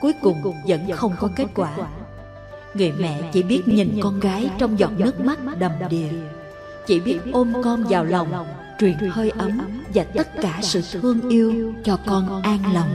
[0.00, 1.72] Cuối cùng vẫn không có kết quả
[2.74, 6.08] người mẹ chỉ biết nhìn con gái trong giọt nước mắt đầm đìa.
[6.86, 8.46] Chỉ biết ôm con vào lòng,
[8.78, 9.60] truyền hơi ấm
[9.94, 12.88] và tất cả sự thương yêu cho con an lòng.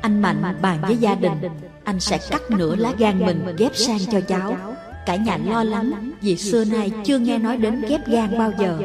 [0.00, 1.32] Anh mạnh bàn với gia đình,
[1.84, 4.56] anh sẽ cắt nửa lá gan mình ghép sang cho cháu.
[5.06, 8.78] Cả nhà lo lắng vì xưa nay chưa nghe nói đến ghép gan bao giờ.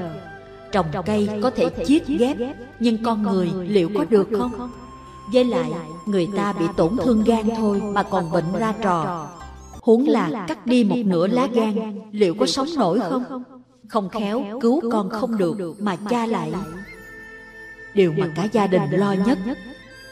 [0.72, 2.38] Trồng cây có thể chiết ghép,
[2.80, 4.72] nhưng con người liệu có được không?
[5.32, 5.72] Với lại,
[6.06, 9.28] người ta bị tổn thương gan thôi mà còn bệnh ra trò.
[9.82, 13.44] Huống là cắt đi một nửa lá gan, liệu có sống nổi không?
[13.88, 16.54] Không khéo, cứu con không được mà cha lại.
[17.94, 19.40] Điều mà cả gia đình lo nhất,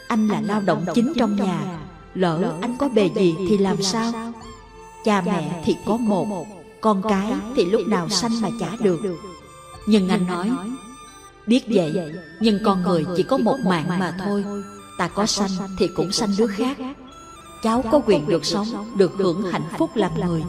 [0.07, 1.79] anh là lao động chính trong nhà.
[2.13, 4.11] Lỡ anh có bề gì thì làm sao?
[5.05, 6.45] Cha mẹ thì có một,
[6.81, 8.99] con cái thì lúc nào sanh mà chả được.
[9.87, 10.51] Nhưng anh nói,
[11.47, 11.93] biết vậy,
[12.39, 14.45] nhưng con người chỉ có một mạng mà thôi
[15.01, 16.77] ta có sanh thì cũng sanh đứa khác.
[17.63, 20.43] cháu có quyền được sống được hưởng hạnh phúc làm người.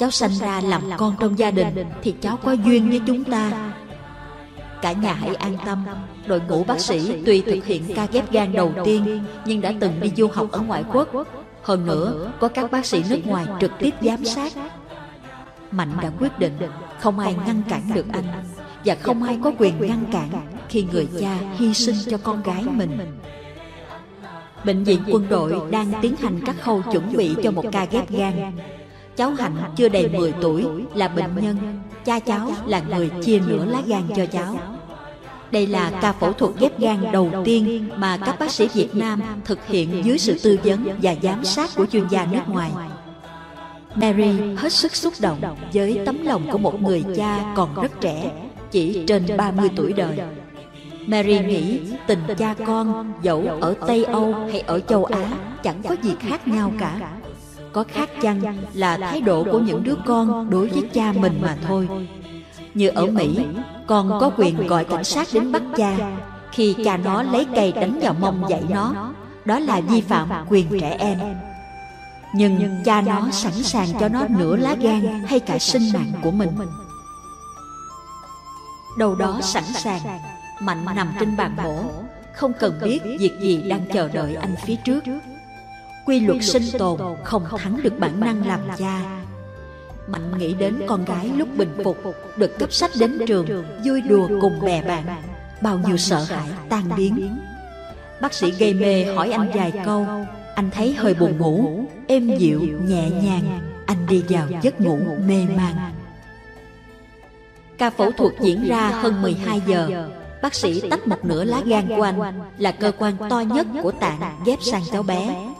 [0.00, 1.68] cháu sanh ra làm con trong gia đình
[2.02, 3.72] thì cháu có duyên với chúng ta.
[4.82, 5.84] cả nhà hãy an tâm.
[6.26, 10.00] đội ngũ bác sĩ tuy thực hiện ca ghép gan đầu tiên nhưng đã từng
[10.00, 11.08] đi du học ở ngoại quốc.
[11.62, 14.52] hơn nữa có các bác sĩ nước ngoài trực tiếp giám sát.
[15.70, 16.58] mạnh đã quyết định
[17.00, 18.44] không ai ngăn cản được anh
[18.84, 20.28] và không ai có quyền ngăn cản
[20.68, 22.98] khi người cha hy sinh cho con gái mình
[24.64, 28.10] bệnh viện quân đội đang tiến hành các khâu chuẩn bị cho một ca ghép
[28.10, 28.32] gan
[29.16, 31.56] cháu hạnh chưa đầy 10 tuổi là bệnh nhân
[32.04, 34.56] cha cháu là người chia nửa lá gan cho cháu
[35.54, 39.22] đây là ca phẫu thuật ghép gan đầu tiên mà các bác sĩ Việt Nam
[39.44, 42.70] thực hiện dưới sự tư vấn và giám sát của chuyên gia nước ngoài.
[43.94, 48.30] Mary hết sức xúc động với tấm lòng của một người cha còn rất trẻ,
[48.70, 50.18] chỉ trên 30 tuổi đời.
[51.06, 55.30] Mary nghĩ tình cha con dẫu ở Tây Âu hay ở châu Á
[55.62, 57.12] chẳng có gì khác nhau cả.
[57.72, 61.56] Có khác chăng là thái độ của những đứa con đối với cha mình mà
[61.66, 61.88] thôi.
[62.74, 63.38] Như ở Mỹ,
[63.86, 65.96] con có quyền gọi cảnh sát đến bắt cha
[66.54, 69.12] khi cha nó lấy cây đánh vào mông dạy nó
[69.44, 71.18] đó là vi phạm quyền trẻ em
[72.34, 76.30] Nhưng cha nó sẵn sàng cho nó nửa lá gan hay cả sinh mạng của
[76.30, 76.50] mình
[78.98, 80.00] Đầu đó sẵn sàng
[80.60, 81.84] Mạnh nằm trên bàn mổ
[82.32, 85.04] Không cần biết việc gì đang chờ đợi anh phía trước.
[86.06, 89.00] Quy luật sinh tồn không thắng được bản năng làm cha.
[90.06, 91.98] Mạnh nghĩ đến con gái lúc bình phục
[92.36, 95.04] Được cấp sách đến trường Vui đùa cùng bè bạn.
[95.60, 97.38] Bao nhiêu sợ hãi tan biến.
[98.20, 100.06] Bác sĩ gây mê hỏi anh vài câu.
[100.54, 103.60] Anh thấy hơi buồn ngủ Êm dịu, nhẹ nhàng.
[103.86, 105.74] Anh đi vào giấc ngủ mê man.
[107.78, 110.08] Ca phẫu thuật diễn ra hơn 12 giờ
[110.44, 112.20] Bác sĩ tách một nửa lá gan của anh
[112.58, 115.50] Là cơ quan to nhất của tạng ghép sang cháu bé.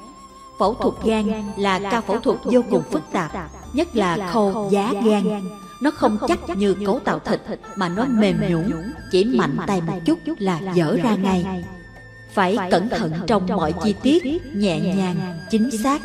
[0.58, 3.30] Phẫu thuật gan là ca phẫu thuật vô cùng phức tạp
[3.72, 5.24] Nhất là khâu giá gan.
[5.82, 7.40] Nó không chắc như cấu tạo thịt
[7.76, 11.64] Mà nó mềm nhũn Chỉ mạnh tay một chút là dở ra ngay.
[12.32, 14.24] Phải cẩn thận trong mọi chi tiết
[14.54, 15.16] Nhẹ nhàng,
[15.50, 16.02] chính xác.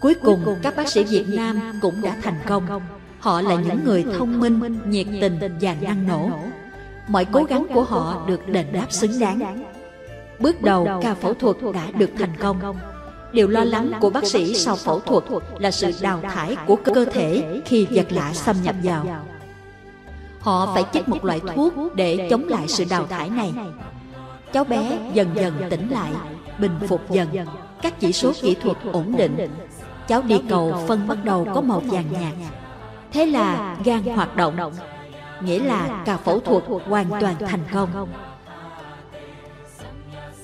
[0.00, 2.80] Cuối cùng các bác sĩ Việt Nam cũng đã thành công
[3.18, 6.30] Họ là những người thông minh, nhiệt tình và năng nổ
[7.08, 9.64] Mọi cố gắng của họ được đền đáp xứng đáng.
[10.38, 12.76] Bước đầu ca phẫu thuật đã được thành công.
[13.32, 15.24] Điều lo lắng của bác sĩ sau phẫu thuật
[15.58, 19.06] là sự đào thải của cơ thể khi vật lạ xâm nhập vào.
[20.40, 23.52] Họ phải chích một loại thuốc để chống lại sự đào thải này.
[24.52, 26.12] Cháu bé dần dần tỉnh lại,
[26.58, 27.28] bình phục dần,
[27.82, 29.48] các chỉ số kỹ thuật ổn định.
[30.08, 32.32] Cháu đi cầu phân bắt đầu có màu vàng nhạt.
[33.12, 34.72] Thế là gan hoạt động,
[35.44, 38.08] nghĩa là ca phẫu thuật hoàn toàn thành công.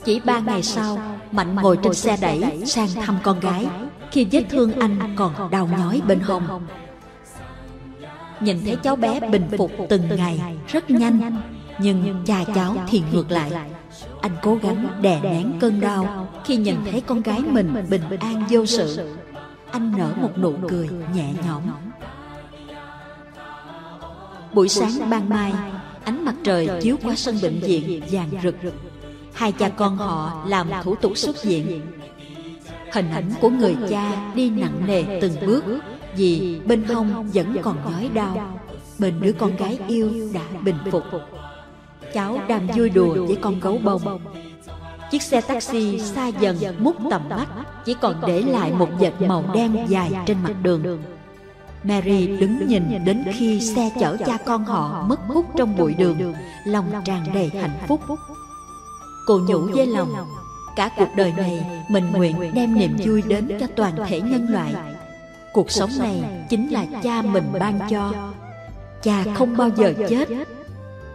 [0.04, 0.98] Chỉ ba ngày sau,
[1.32, 3.66] Mạnh ngồi trên xe đẩy sang thăm con gái.
[4.10, 6.66] Khi vết thương anh còn đau nhói bên hông.
[8.40, 11.40] Nhìn thấy cháu bé bình phục từng ngày rất nhanh.
[11.80, 13.50] Nhưng cha cháu thì ngược lại.
[14.20, 18.44] Anh cố gắng đè nén cơn đau Khi nhìn thấy con gái mình bình an
[18.50, 19.16] vô sự.
[19.70, 21.62] Anh nở một nụ cười nhẹ nhõm
[24.58, 25.52] Buổi sáng ban mai
[26.04, 28.54] Ánh mặt trời chiếu qua sân bệnh viện vàng rực.
[29.32, 31.80] hai cha con họ làm thủ tục xuất viện.
[32.92, 35.64] hình ảnh của người cha đi nặng nề từng bước
[36.16, 38.60] vì bên hông vẫn còn nhói đau.
[38.98, 41.04] bên đứa con gái yêu đã bình phục.
[42.14, 44.20] cháu đang vui đùa với con gấu bông.
[45.10, 47.46] chiếc xe taxi xa dần mút tầm mắt
[47.84, 50.98] chỉ còn để lại một vệt màu đen dài trên mặt đường
[51.84, 56.34] Mary đứng nhìn đến khi xe chở cha con họ mất hút trong bụi đường
[56.64, 58.00] lòng tràn đầy hạnh phúc.
[59.26, 60.14] Cô nhủ với lòng
[60.76, 64.74] Cả cuộc đời này Mình nguyện đem niềm vui đến cho toàn thể nhân loại.
[65.52, 68.12] Cuộc sống này chính là cha mình ban cho.
[69.02, 70.28] Cha không bao giờ chết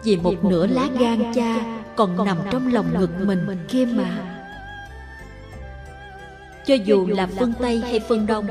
[0.03, 1.55] Vì một nửa lá gan cha
[1.95, 4.39] Còn nằm trong lòng ngực mình kia mà.
[6.65, 8.47] Cho dù là phương Tây hay phương Đông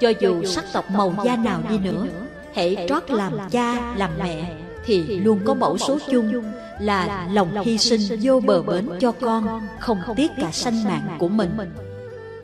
[0.00, 2.06] Cho dù sắc tộc màu da nào đi nữa
[2.54, 6.42] Hãy trót làm cha, làm mẹ Thì luôn có mẫu số chung
[6.80, 11.28] là lòng hy sinh vô bờ bến cho con không tiếc cả sanh mạng của
[11.28, 11.50] mình.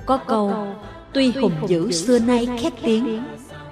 [0.06, 0.52] có câu
[1.12, 3.22] tuy hùng dữ xưa nay khét tiếng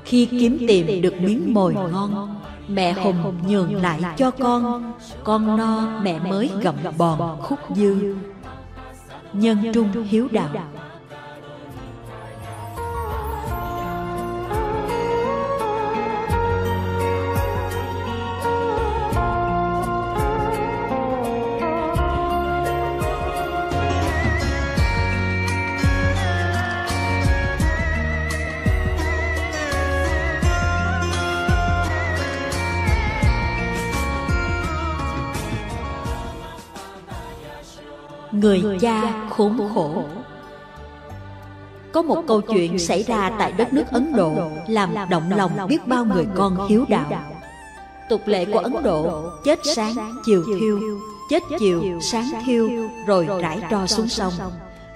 [0.05, 4.93] khi kiếm tìm được miếng mồi ngon mẹ hùng nhường lại cho con
[5.25, 8.17] con no mẹ mới gặm bòn khúc dư.
[9.33, 10.49] nhân trung hiếu đạo
[38.41, 40.03] Người cha khốn khổ.
[41.93, 44.33] Có một câu chuyện xảy ra tại đất nước Ấn Độ
[44.69, 47.07] Làm động lòng biết bao người con hiếu đạo.
[48.09, 50.81] Tục lệ của Ấn Độ Chết sáng, chiều thiêu
[51.31, 52.71] Chết chiều, sáng thiêu
[53.07, 54.33] Rồi rải tro xuống sông.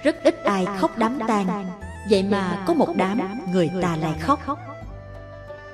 [0.03, 1.65] Rất ít ai khóc đám tang.
[2.09, 3.19] Vậy mà có một đám
[3.51, 4.39] người ta lại khóc.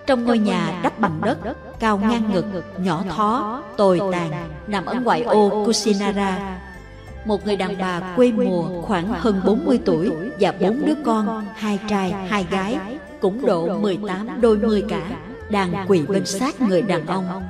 [0.08, 1.38] Trong ngôi nhà đắp bằng đất
[1.80, 2.46] Cao ngang ngực,
[2.78, 4.32] nhỏ thó, tồi tàn
[4.68, 6.60] Nằm ở ngoại ô Kusinara
[7.26, 11.80] một người đàn bà quê mùa khoảng hơn 40 tuổi và bốn đứa con, hai
[11.88, 12.78] trai, hai gái,
[13.22, 15.02] cũng độ 18 đôi mươi cả,
[15.50, 17.44] đang quỳ bên sát người đàn ông.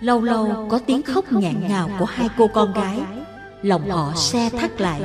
[0.00, 3.00] Lâu lâu có tiếng khóc ngạn ngào của hai cô con gái,
[3.62, 5.02] lòng họ xe thắt lại,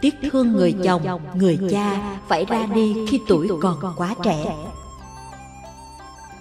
[0.00, 1.02] tiếc thương người chồng,
[1.34, 4.44] người cha phải ra đi khi tuổi còn quá trẻ.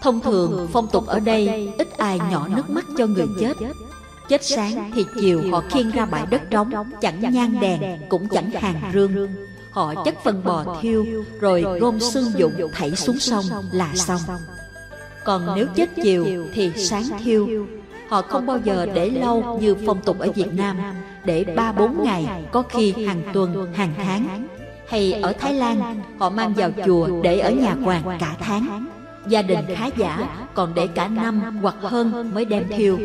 [0.02, 3.54] Thông thường phong tục ở đây ít ai nhỏ nước mắt cho người chết
[4.30, 6.72] Chết sáng thì chiều họ khiêng ra bãi đất trống
[7.02, 9.28] Chẳng nhang đèn cũng chẳng hàng rương.
[9.72, 11.06] họ chất phân bò thiêu
[11.40, 14.20] rồi gom xương dụng thảy xuống sông là xong.
[15.26, 17.68] còn nếu chết chiều thì sáng thiêu.
[18.10, 20.78] họ không bao giờ để lâu như phong tục ở việt nam
[21.26, 24.48] để ba bốn ngày có khi hàng tuần hàng tháng.
[24.88, 28.86] hay ở thái lan họ mang vào chùa để ở nhà hoàng cả tháng.
[29.28, 32.98] gia đình khá giả còn để cả năm hoặc hơn mới đem thiêu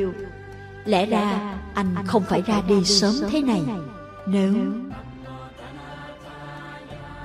[0.88, 3.62] lẽ ra anh không phải ra đi sớm thế này.
[4.26, 4.54] nếu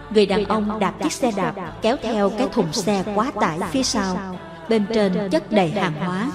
[0.09, 3.83] người đàn ông đạp chiếc xe đạp kéo theo cái thùng xe quá tải phía
[3.83, 4.37] sau
[4.69, 6.31] bên trên chất đầy hàng hóa.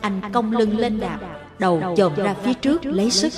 [0.00, 1.18] anh cong lưng lên đạp
[1.58, 3.32] đầu chồm ra phía trước lấy sức.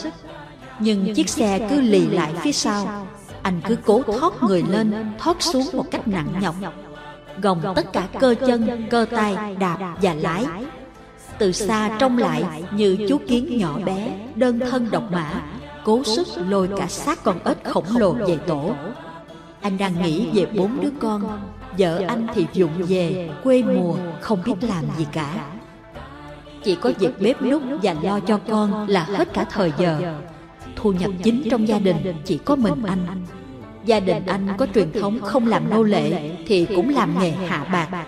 [0.79, 3.07] nhưng chiếc xe cứ lì lại phía sau.
[3.43, 6.55] anh cứ cố thoát người lên thoát xuống một cách nặng nhọc.
[7.43, 10.45] gồng tất cả cơ chân cơ tay đạp và lái
[11.39, 15.43] từ xa trông lại như chú kiến nhỏ bé đơn thân độc mã
[15.85, 18.75] cố sức lôi cả xác con ếch khổng lồ về tổ.
[19.61, 21.41] anh đang nghĩ về bốn đứa con
[21.79, 25.47] vợ anh thì dụng về quê mùa không biết làm gì cả.
[26.65, 30.21] chỉ có việc bếp núc và lo cho con là hết cả thời giờ.
[30.77, 33.25] thu nhập chính trong gia đình chỉ có mình anh.
[33.85, 37.65] gia đình anh có truyền thống không làm nô lệ thì cũng làm nghề hạ
[37.73, 38.07] bạc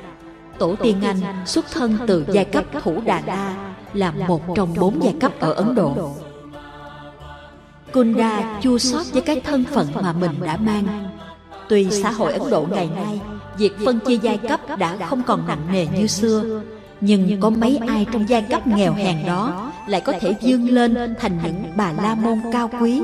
[0.58, 5.02] tổ tiên anh xuất thân từ giai cấp thủ đà la là một trong bốn
[5.02, 6.12] giai cấp ở ấn độ.
[7.92, 10.84] Kunda chua xót với cái thân phận mà mình đã mang.
[11.68, 13.20] tuy xã hội ấn độ ngày nay
[13.58, 16.62] việc phân chia giai cấp đã không còn nặng nề như xưa.
[17.00, 21.14] nhưng có mấy ai trong giai cấp nghèo hèn đó lại có thể vươn lên
[21.20, 23.02] thành những bà la môn cao quý.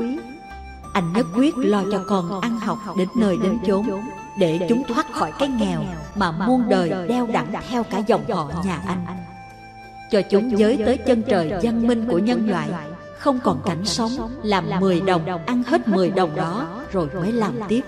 [0.93, 3.85] anh nhất quyết lo cho con ăn học đến nơi đến chốn
[4.37, 5.83] để chúng thoát khỏi cái nghèo
[6.15, 9.05] mà muôn đời đeo đẳng theo cả dòng họ nhà anh.
[10.11, 12.69] cho chúng giới tới chân trời văn minh của nhân loại.
[13.19, 14.11] không còn cảnh sống
[14.43, 17.81] làm 10 đồng ăn hết 10 đồng đó rồi mới làm tiếp.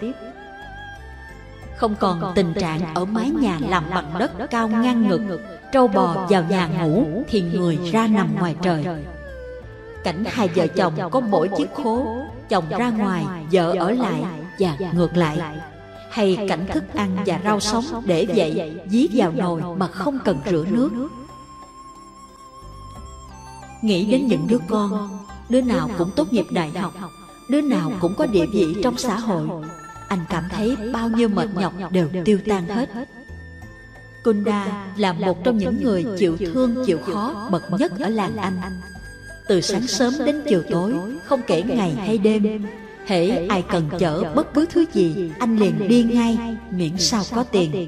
[1.75, 5.41] không còn tình trạng ở mái nhà làm bằng đất cao ngang ngực
[5.71, 8.85] trâu bò vào nhà ngủ thì người ra nằm ngoài trời.
[10.03, 14.23] cảnh hai vợ chồng có mỗi chiếc khố chồng ra ngoài vợ ở lại
[14.59, 15.39] và ngược lại
[16.17, 20.37] hay cảnh thức ăn và rau sống để vậy dí vào nồi mà không cần
[20.51, 21.09] rửa nước.
[23.81, 26.93] nghĩ đến những đứa con đứa nào cũng tốt nghiệp đại học
[27.49, 29.47] đứa nào cũng có địa vị trong xã hội.
[30.07, 32.89] anh cảm thấy bao nhiêu mệt nhọc đều tiêu tan hết.
[34.23, 38.81] Kunda là một trong những người chịu thương chịu khó bậc nhất ở làng anh.
[39.47, 40.93] từ sáng sớm đến chiều tối
[41.25, 42.65] không kể ngày hay đêm
[43.07, 47.43] hễ ai cần chở bất cứ thứ gì anh liền đi ngay miễn sao có
[47.43, 47.87] tiền.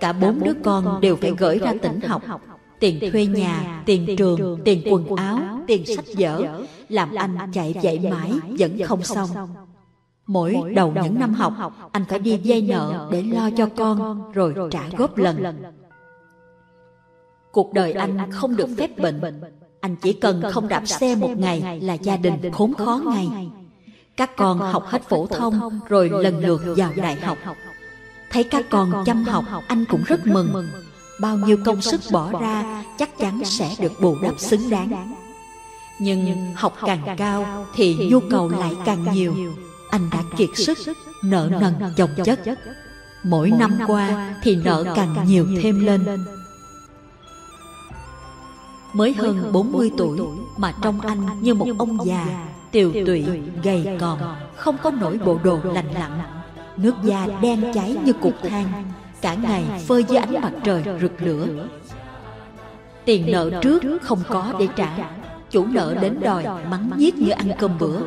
[0.00, 2.22] cả bốn đứa con đều phải gửi ra tỉnh học.
[2.80, 6.62] tiền thuê nhà tiền trường tiền quần áo tiền sách vở.
[6.88, 9.28] làm anh chạy dậy mãi vẫn không xong.
[10.26, 11.52] mỗi đầu những năm học
[11.92, 15.62] anh phải đi vay nợ để lo cho con rồi trả góp lần.
[17.52, 19.20] cuộc đời anh không được phép bệnh
[19.80, 23.28] anh chỉ cần không đạp xe một ngày là gia đình khốn khó ngay
[24.16, 27.38] các con học hết phổ thông rồi lần lượt vào đại học.
[28.30, 30.68] thấy các con chăm học anh cũng rất mừng.
[31.20, 35.14] bao nhiêu công sức bỏ ra chắc chắn sẽ được bù đắp xứng đáng.
[35.98, 39.34] nhưng học càng cao thì nhu cầu lại càng nhiều.
[39.90, 40.78] anh đã kiệt sức
[41.24, 42.40] nợ nần chồng chất.
[43.22, 46.24] mỗi năm qua thì nợ càng nhiều thêm lên.
[48.92, 50.18] mới hơn 40 tuổi
[50.56, 53.24] mà trong anh như một ông già tiều tụy
[53.62, 54.18] gầy còm
[54.56, 56.10] không có nổi bộ đồ lành lặn.
[56.76, 58.84] nước da đen cháy như cục than.
[59.20, 61.46] cả ngày phơi dưới ánh mặt trời rực lửa.
[63.04, 64.96] tiền nợ trước không có để trả.
[65.50, 68.00] chủ nợ đến đòi mắng nhiếc như ăn cơm bữa.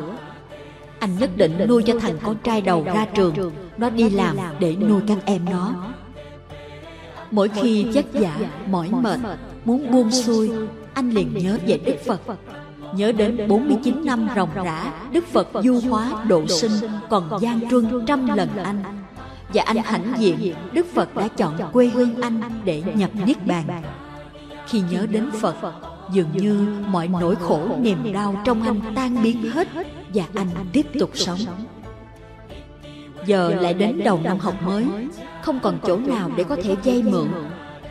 [0.98, 3.52] anh nhất định nuôi cho thằng con trai đầu ra trường.
[3.76, 5.74] nó đi làm để nuôi các em nó.
[7.30, 8.36] mỗi khi vất vả
[8.70, 9.20] mỏi mệt
[9.64, 10.50] muốn buông xuôi.
[10.94, 12.20] anh liền nhớ về đức phật
[12.94, 18.06] nhớ đến 49 năm ròng rã, đức phật du hóa độ sinh còn gian truân
[18.06, 18.82] trăm lần anh.
[19.54, 23.82] Và anh hãnh diện, đức phật đã chọn quê hương anh để nhập niết bàn.
[24.66, 25.56] Khi nhớ đến phật,
[26.12, 29.68] dường như mọi nỗi khổ, niềm đau trong anh tan biến hết
[30.14, 31.38] và anh tiếp tục sống.
[33.26, 34.86] Giờ lại đến đầu năm học mới,
[35.42, 37.28] không còn chỗ nào để có thể vay mượn.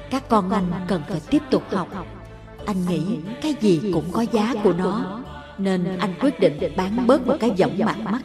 [0.09, 2.14] Các con anh cần phải tiếp tục học
[2.65, 5.21] anh nghĩ cái gì cũng có giá của nó
[5.57, 8.21] nên anh quyết định bán bớt một cái võng mặt mắt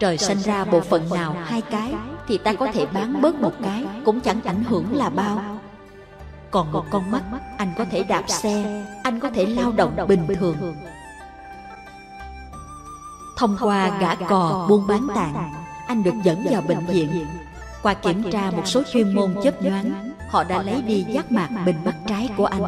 [0.00, 1.94] trời sinh ra bộ phận nào hai cái
[2.28, 5.60] thì ta có thể bán bớt một cái cũng chẳng ảnh hưởng là bao.
[6.50, 7.22] còn một con mắt
[7.58, 10.56] anh có thể đạp xe anh có thể lao động bình thường.
[13.36, 15.52] thông qua gã cò buôn bán tạng
[15.86, 17.26] anh được dẫn vào bệnh viện.
[17.82, 21.48] Qua kiểm tra một số chuyên môn chớp nhoáng, họ đã lấy đi giác mạc
[21.66, 22.62] bên mắt trái của anh.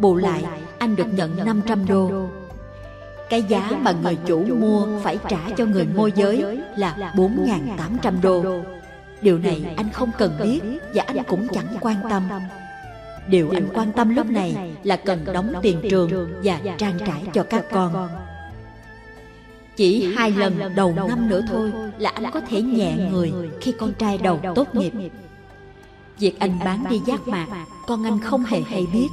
[0.00, 0.44] Bù lại,
[0.78, 2.28] anh được nhận 500 đô.
[3.30, 8.44] Cái giá mà người chủ mua phải trả cho người môi giới là 4.800 đô.
[9.22, 10.60] Điều này anh không cần biết
[10.94, 12.22] và anh cũng chẳng quan tâm.
[13.28, 17.42] Điều anh quan tâm lúc này là cần đóng tiền trường và trang trải cho
[17.42, 18.08] các con.
[19.76, 23.92] Chỉ hai lần đầu năm nữa thôi là anh có thể nhẹ người khi con
[23.92, 24.92] trai đầu tốt nghiệp.
[26.18, 27.46] Việc anh bán đi giác mạc,
[27.86, 29.08] con anh không hề hay biết.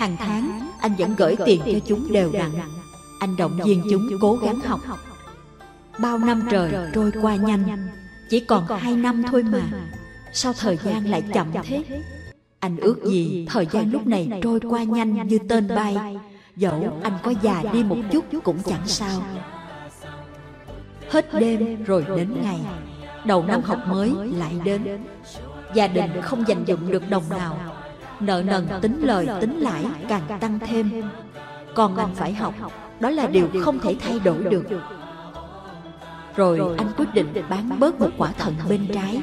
[0.00, 2.50] Hàng tháng, anh vẫn gửi tiền cho chúng đều đặn.
[3.20, 4.80] Anh động viên chúng cố gắng học.
[5.98, 7.88] Bao năm trời trôi qua nhanh,
[8.30, 9.62] chỉ còn hai năm thôi mà.
[10.32, 11.84] Sao thời gian lại chậm thế?
[12.58, 16.18] Anh ước gì thời gian lúc này trôi qua nhanh như tên bay,
[16.56, 19.22] dẫu anh có già đi một chút cũng chẳng sao.
[21.10, 22.60] Hết đêm rồi đến ngày,
[23.24, 24.98] đầu năm học mới lại đến.
[25.74, 27.58] Gia đình không dành dụng được đồng nào,
[28.20, 31.02] nợ nần tính lời tính lãi càng tăng thêm.
[31.74, 32.54] Còn anh phải học,
[33.00, 34.64] đó là điều không thể thay đổi được.
[36.36, 39.22] Rồi anh quyết định bán bớt một quả thận bên trái.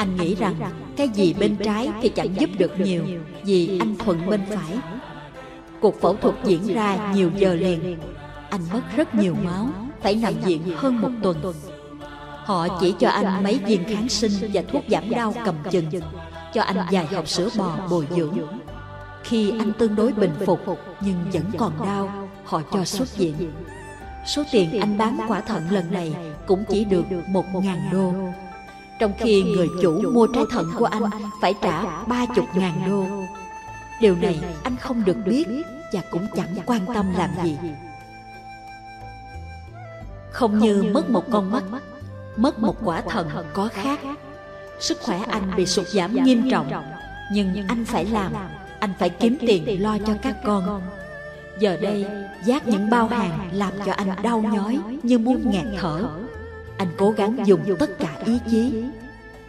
[0.00, 0.54] anh nghĩ rằng
[0.96, 3.02] cái gì bên trái thì chẳng giúp được nhiều
[3.44, 4.78] vì anh thuận bên phải.
[5.80, 7.98] Cuộc phẫu thuật diễn ra nhiều giờ liền.
[8.50, 9.68] Anh mất rất nhiều máu,
[10.02, 11.36] phải nằm viện hơn một tuần.
[12.44, 15.90] Họ chỉ cho anh mấy viên kháng sinh và thuốc giảm đau cầm chừng,
[16.54, 18.38] cho anh vài hộp sữa bò bồi dưỡng.
[19.24, 20.60] Khi anh tương đối bình phục
[21.00, 23.52] nhưng vẫn còn đau, họ cho xuất viện.
[24.26, 26.16] Số tiền anh bán quả thận lần này
[26.46, 28.12] cũng chỉ được một ngàn đô
[29.00, 31.02] trong khi người chủ mua trái thận của anh
[31.40, 33.04] phải trả ba chục ngàn đô.
[34.00, 35.44] Điều này anh không được biết
[35.92, 37.58] và cũng chẳng quan tâm làm gì.
[40.30, 41.62] Không như mất một con mắt,
[42.36, 44.00] mất một quả thận có khác.
[44.80, 46.72] Sức khỏe anh bị sụt giảm nghiêm trọng,
[47.32, 48.32] nhưng anh phải làm,
[48.80, 50.82] anh phải kiếm tiền lo cho các con.
[51.58, 52.06] Giờ đây,
[52.44, 56.08] giác những bao hàng làm cho anh đau nhói như muốn nghẹt thở.
[56.78, 58.84] anh cố gắng dùng tất cả ý chí.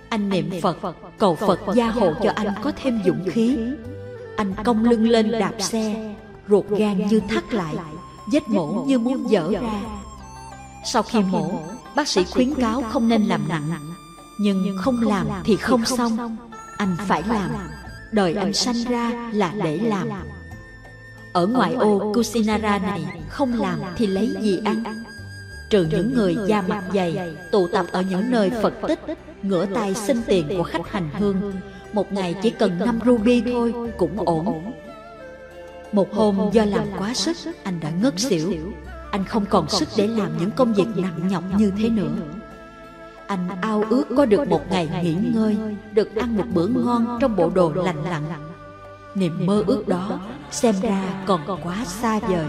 [0.10, 0.78] anh niệm phật
[1.18, 3.58] cầu phật gia hộ cho anh có thêm dũng khí.
[4.38, 6.14] anh cong lưng lên đạp xe
[6.50, 7.76] ruột gan như thắt lại
[8.32, 9.82] vết mổ như muốn dở ra.
[10.86, 11.52] sau khi mổ
[11.96, 13.70] bác sĩ khuyến cáo không nên làm nặng
[14.42, 16.38] nhưng không làm thì không xong.
[16.78, 17.50] anh phải làm.
[18.12, 20.08] đời anh sanh ra là để làm.
[21.34, 24.84] ở ngoại ô Kusinara này không làm thì lấy gì ăn?
[25.70, 29.00] trừ những người da mặt dày tụ tập ở những nơi Phật tích
[29.44, 31.54] ngửa tay xin tiền của khách hành hương.
[31.94, 34.72] một ngày chỉ cần 5 ruby thôi cũng ổn.
[35.92, 38.54] một hôm do làm quá sức anh đã ngất xỉu.
[39.12, 42.41] anh không còn sức để làm những công việc nặng nhọc như thế nữa
[43.32, 45.58] anh ao ước có được một ngày nghỉ ngơi,
[45.92, 48.24] được ăn một bữa ngon trong bộ đồ lành lặn.
[49.16, 50.20] Niềm mơ ước đó
[50.52, 52.46] xem ra còn quá xa vời.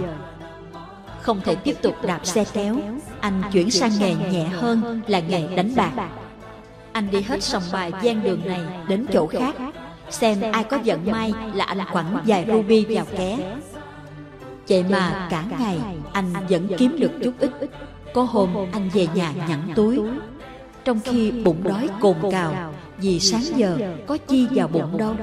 [1.21, 2.77] Không thể tiếp tục đạp xe kéo,
[3.21, 5.93] anh chuyển sang nghề nhẹ hơn là nghề đánh bạc.
[6.93, 9.55] Anh đi hết sòng bài gian đường này đến chỗ khác,
[10.11, 13.57] xem ai có vận may là anh quẳng vài ruby vào ké.
[14.69, 15.81] Vậy mà cả ngày,
[16.13, 17.51] anh vẫn kiếm được chút ít.
[18.15, 20.01] Có hôm anh về nhà nhẵn túi
[20.85, 25.15] trong khi bụng đói cồn cào vì sáng giờ có chi vào bụng đâu.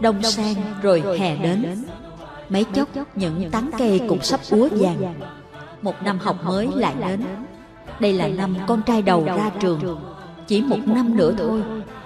[0.00, 1.84] đông sang rồi hè đến.
[2.48, 5.14] mấy chốc những tán cây cũng sắp úa vàng
[5.82, 7.24] một năm học mới lại đến.
[8.00, 10.00] đây là năm con trai đầu ra trường.
[10.46, 11.62] chỉ một năm nữa thôi.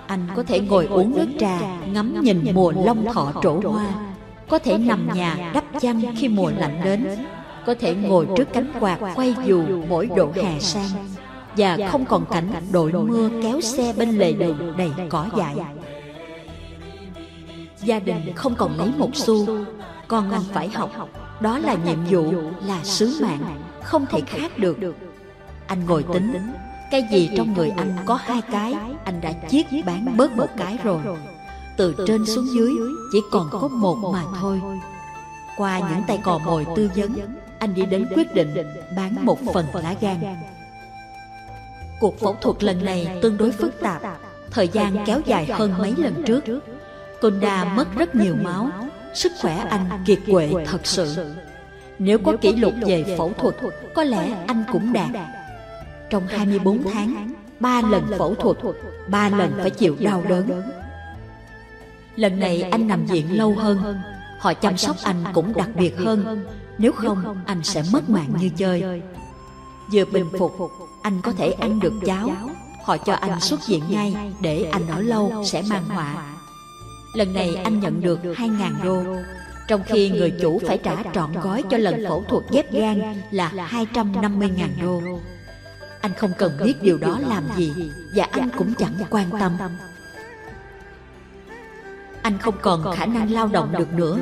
[0.06, 1.60] anh có thể ngồi uống nước trà
[1.92, 3.86] ngắm nhìn mùa long thọ trổ hoa.
[4.48, 7.06] có thể nằm nhà đắp chăn khi mùa lạnh đến
[7.66, 10.90] có thể ngồi trước cánh quạt quay dù mỗi độ hè sang
[11.56, 15.56] và không còn cảnh đội mưa kéo xe bên lề đường đầy cỏ dại.
[17.82, 19.46] gia đình không còn lấy một xu
[20.08, 20.90] con anh phải học.
[21.40, 22.32] đó là nhiệm vụ
[22.64, 23.60] là sứ mạng.
[23.82, 24.76] không thể khác được.
[25.66, 26.32] anh ngồi tính
[26.90, 28.74] cái gì trong người anh có hai cái
[29.04, 31.00] anh đã chiết bán bớt một cái rồi.
[31.76, 32.72] từ trên xuống dưới
[33.12, 34.60] chỉ còn có một mà thôi.
[35.56, 37.14] qua những tay cò mồi tư vấn
[37.60, 38.54] anh đi đến quyết định
[38.96, 40.16] bán một phần lá gan.
[42.00, 44.02] Cuộc phẫu thuật lần này tương đối phức tạp.
[44.50, 46.44] Thời gian kéo dài hơn mấy lần trước.
[47.20, 48.70] Kunda mất rất nhiều máu.
[49.14, 51.34] Sức khỏe anh kiệt quệ thật sự.
[51.98, 53.54] Nếu có kỷ lục về phẫu thuật,
[53.94, 55.10] Có lẽ anh cũng đạt.
[56.10, 58.56] Trong 24 tháng, ba lần phẫu thuật,
[59.08, 60.62] ba lần phải chịu đau đớn.
[62.16, 64.00] Lần này anh nằm viện lâu hơn.
[64.38, 66.44] Họ chăm sóc anh cũng đặc biệt hơn.
[66.80, 69.02] Nếu không anh sẽ mất mạng như chơi.
[69.92, 70.52] Vừa bình phục
[71.02, 72.30] Anh có thể ăn được cháo
[72.84, 76.34] Họ cho anh xuất viện ngay Để anh ở lâu sẽ mang họa.
[77.14, 79.02] Lần này anh nhận được 2.000 đô.
[79.68, 83.00] Trong khi người chủ phải trả trọn gói cho lần phẫu thuật ghép gan
[83.30, 83.52] là
[83.94, 85.00] 250.000 đô.
[86.00, 87.72] Anh không cần biết điều đó làm gì
[88.14, 89.52] Và anh cũng chẳng quan tâm.
[92.22, 94.18] Anh không còn khả năng lao động được nữa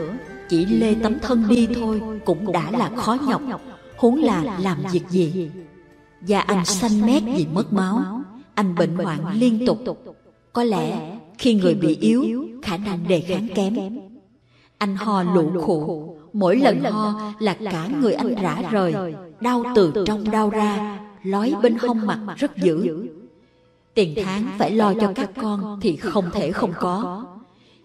[0.49, 3.43] Chỉ lê tấm thân đi thôi Cũng đã là khó nhọc
[3.97, 5.51] Huống là làm việc gì.
[6.21, 8.23] Và anh xanh mét vì mất máu
[8.55, 9.79] Anh bệnh hoạn liên tục.
[10.53, 12.25] Có lẽ khi người bị yếu
[12.63, 13.77] khả năng đề kháng kém.
[14.79, 16.17] anh ho lụ khụ.
[16.33, 18.95] mỗi lần ho là cả người anh rã rời.
[19.41, 23.09] đau từ trong đau ra lói bên hông mặt rất dữ.
[23.95, 27.25] tiền tháng phải lo cho các con thì không thể không có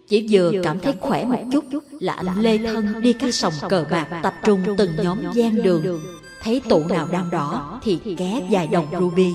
[0.08, 1.64] chỉ vừa cảm thấy khỏe một chút
[2.00, 6.00] là anh lê thân đi các sòng cờ bạc tập trung từng nhóm gian đường.
[6.42, 9.34] thấy tụ nào đang đỏ thì ké vài đồng ruby.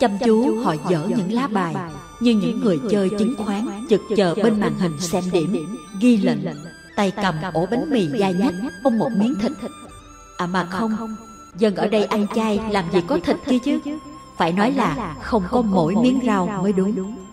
[0.00, 1.74] Chăm chú họ dở những lá bài
[2.20, 6.38] như những người chơi chứng khoán chực chờ bên màn hình xem điểm ghi lệnh
[6.96, 8.54] tay cầm ổ bánh mì dai nhách
[8.84, 9.52] ôm một miếng thịt.
[10.36, 11.16] à mà không
[11.58, 13.80] dân ở đây ăn chay làm gì có thịt kia chứ
[14.36, 17.23] phải nói là không có mỗi miếng rau mới đúng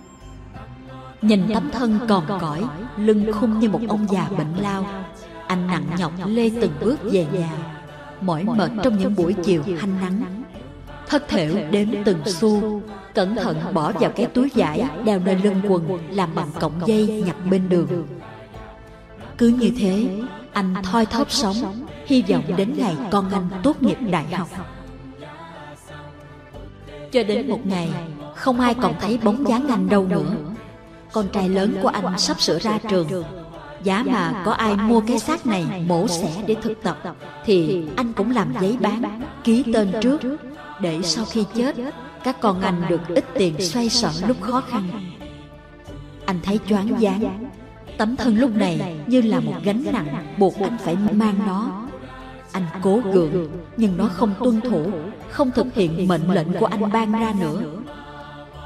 [1.21, 2.63] nhìn tấm thân còn cõi,
[2.97, 4.85] lưng khung như một ông già bệnh lao.
[5.47, 7.49] Anh nặng nhọc lê từng bước về nhà.
[8.21, 10.43] Mỏi mệt trong những buổi chiều hanh nắng.
[11.07, 12.81] Thất thểu đếm từng xu.
[13.13, 17.23] Cẩn thận bỏ vào cái túi vải đeo nơi lưng quần, làm bằng cọng dây
[17.25, 18.07] nhặt bên đường.
[19.37, 20.09] Cứ như thế,
[20.53, 21.55] anh thoi thóp sống.
[22.05, 24.47] Hy vọng đến ngày con anh tốt nghiệp đại học.
[27.11, 27.89] Cho đến một ngày,
[28.35, 30.35] không ai còn thấy bóng dáng anh đâu nữa
[31.11, 33.23] con trai lớn của anh sắp sửa ra trường.
[33.83, 36.97] Giá mà có ai mua cái xác này, mổ xẻ để thực tập,
[37.45, 40.21] thì anh cũng làm giấy bán, ký tên trước,
[40.81, 41.75] để sau khi chết,
[42.23, 44.89] các con anh được ít tiền xoay sở lúc khó khăn.
[46.25, 47.49] Anh thấy choáng váng.
[47.97, 51.87] Tấm thân lúc này như là một gánh nặng buộc anh phải mang nó.
[52.51, 54.91] Anh cố gượng, nhưng nó không tuân thủ,
[55.29, 57.61] không thực hiện mệnh lệnh của anh ban ra nữa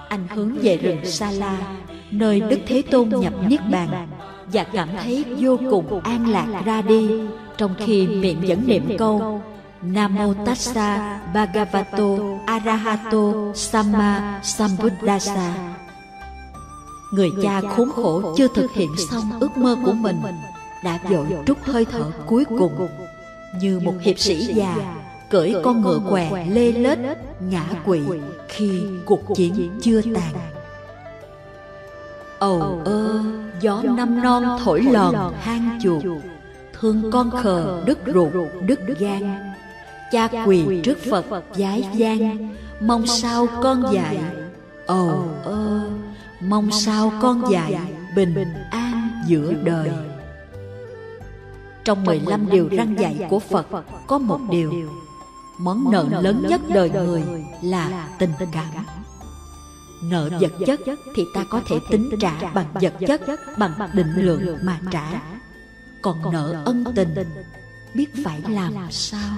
[0.09, 1.57] anh hướng về rừng sa la
[2.11, 4.07] nơi đức thế tôn nhập niết bàn,
[4.53, 7.09] và cảm thấy vô cùng an lạc ra đi.
[7.57, 9.41] Trong khi miệng vẫn niệm câu
[9.81, 15.53] Namo Tassa Bhagavato Arahato Samma Sambuddhasa.
[17.11, 20.17] Người cha khốn khổ chưa thực hiện xong ước mơ của mình,
[20.83, 22.87] Đã vội trút hơi thở cuối cùng.
[23.61, 24.75] Như một hiệp sĩ già
[25.35, 26.99] Cưỡi con ngựa què lê lết
[27.39, 28.01] ngã quỵ
[28.47, 30.33] Khi cuộc chiến chưa tàn.
[32.39, 33.23] Ầu ơ
[33.61, 36.03] gió năm non thổi lòn hang chuột.
[36.79, 38.33] Thương con khờ đứt ruột
[38.67, 39.53] đứt gan
[40.11, 41.25] cha quỳ trước phật
[41.55, 42.49] giái gian.
[42.79, 44.17] mong sao con dạy?
[44.85, 45.81] ồ ơ
[46.41, 47.79] mong sao con dạy
[48.15, 48.35] bình
[48.71, 49.89] an giữa đời?
[51.85, 53.67] trong 15 điều răn dạy của Phật
[54.07, 54.71] có một điều
[55.57, 57.23] Món nợ lớn nhất đời người
[57.61, 58.85] là tình cảm.
[60.03, 60.79] Nợ vật chất
[61.15, 63.21] thì ta có thể tính trả bằng vật chất
[63.57, 65.21] Bằng định lượng mà trả.
[66.01, 67.15] Còn nợ ân tình
[67.93, 69.37] biết phải làm sao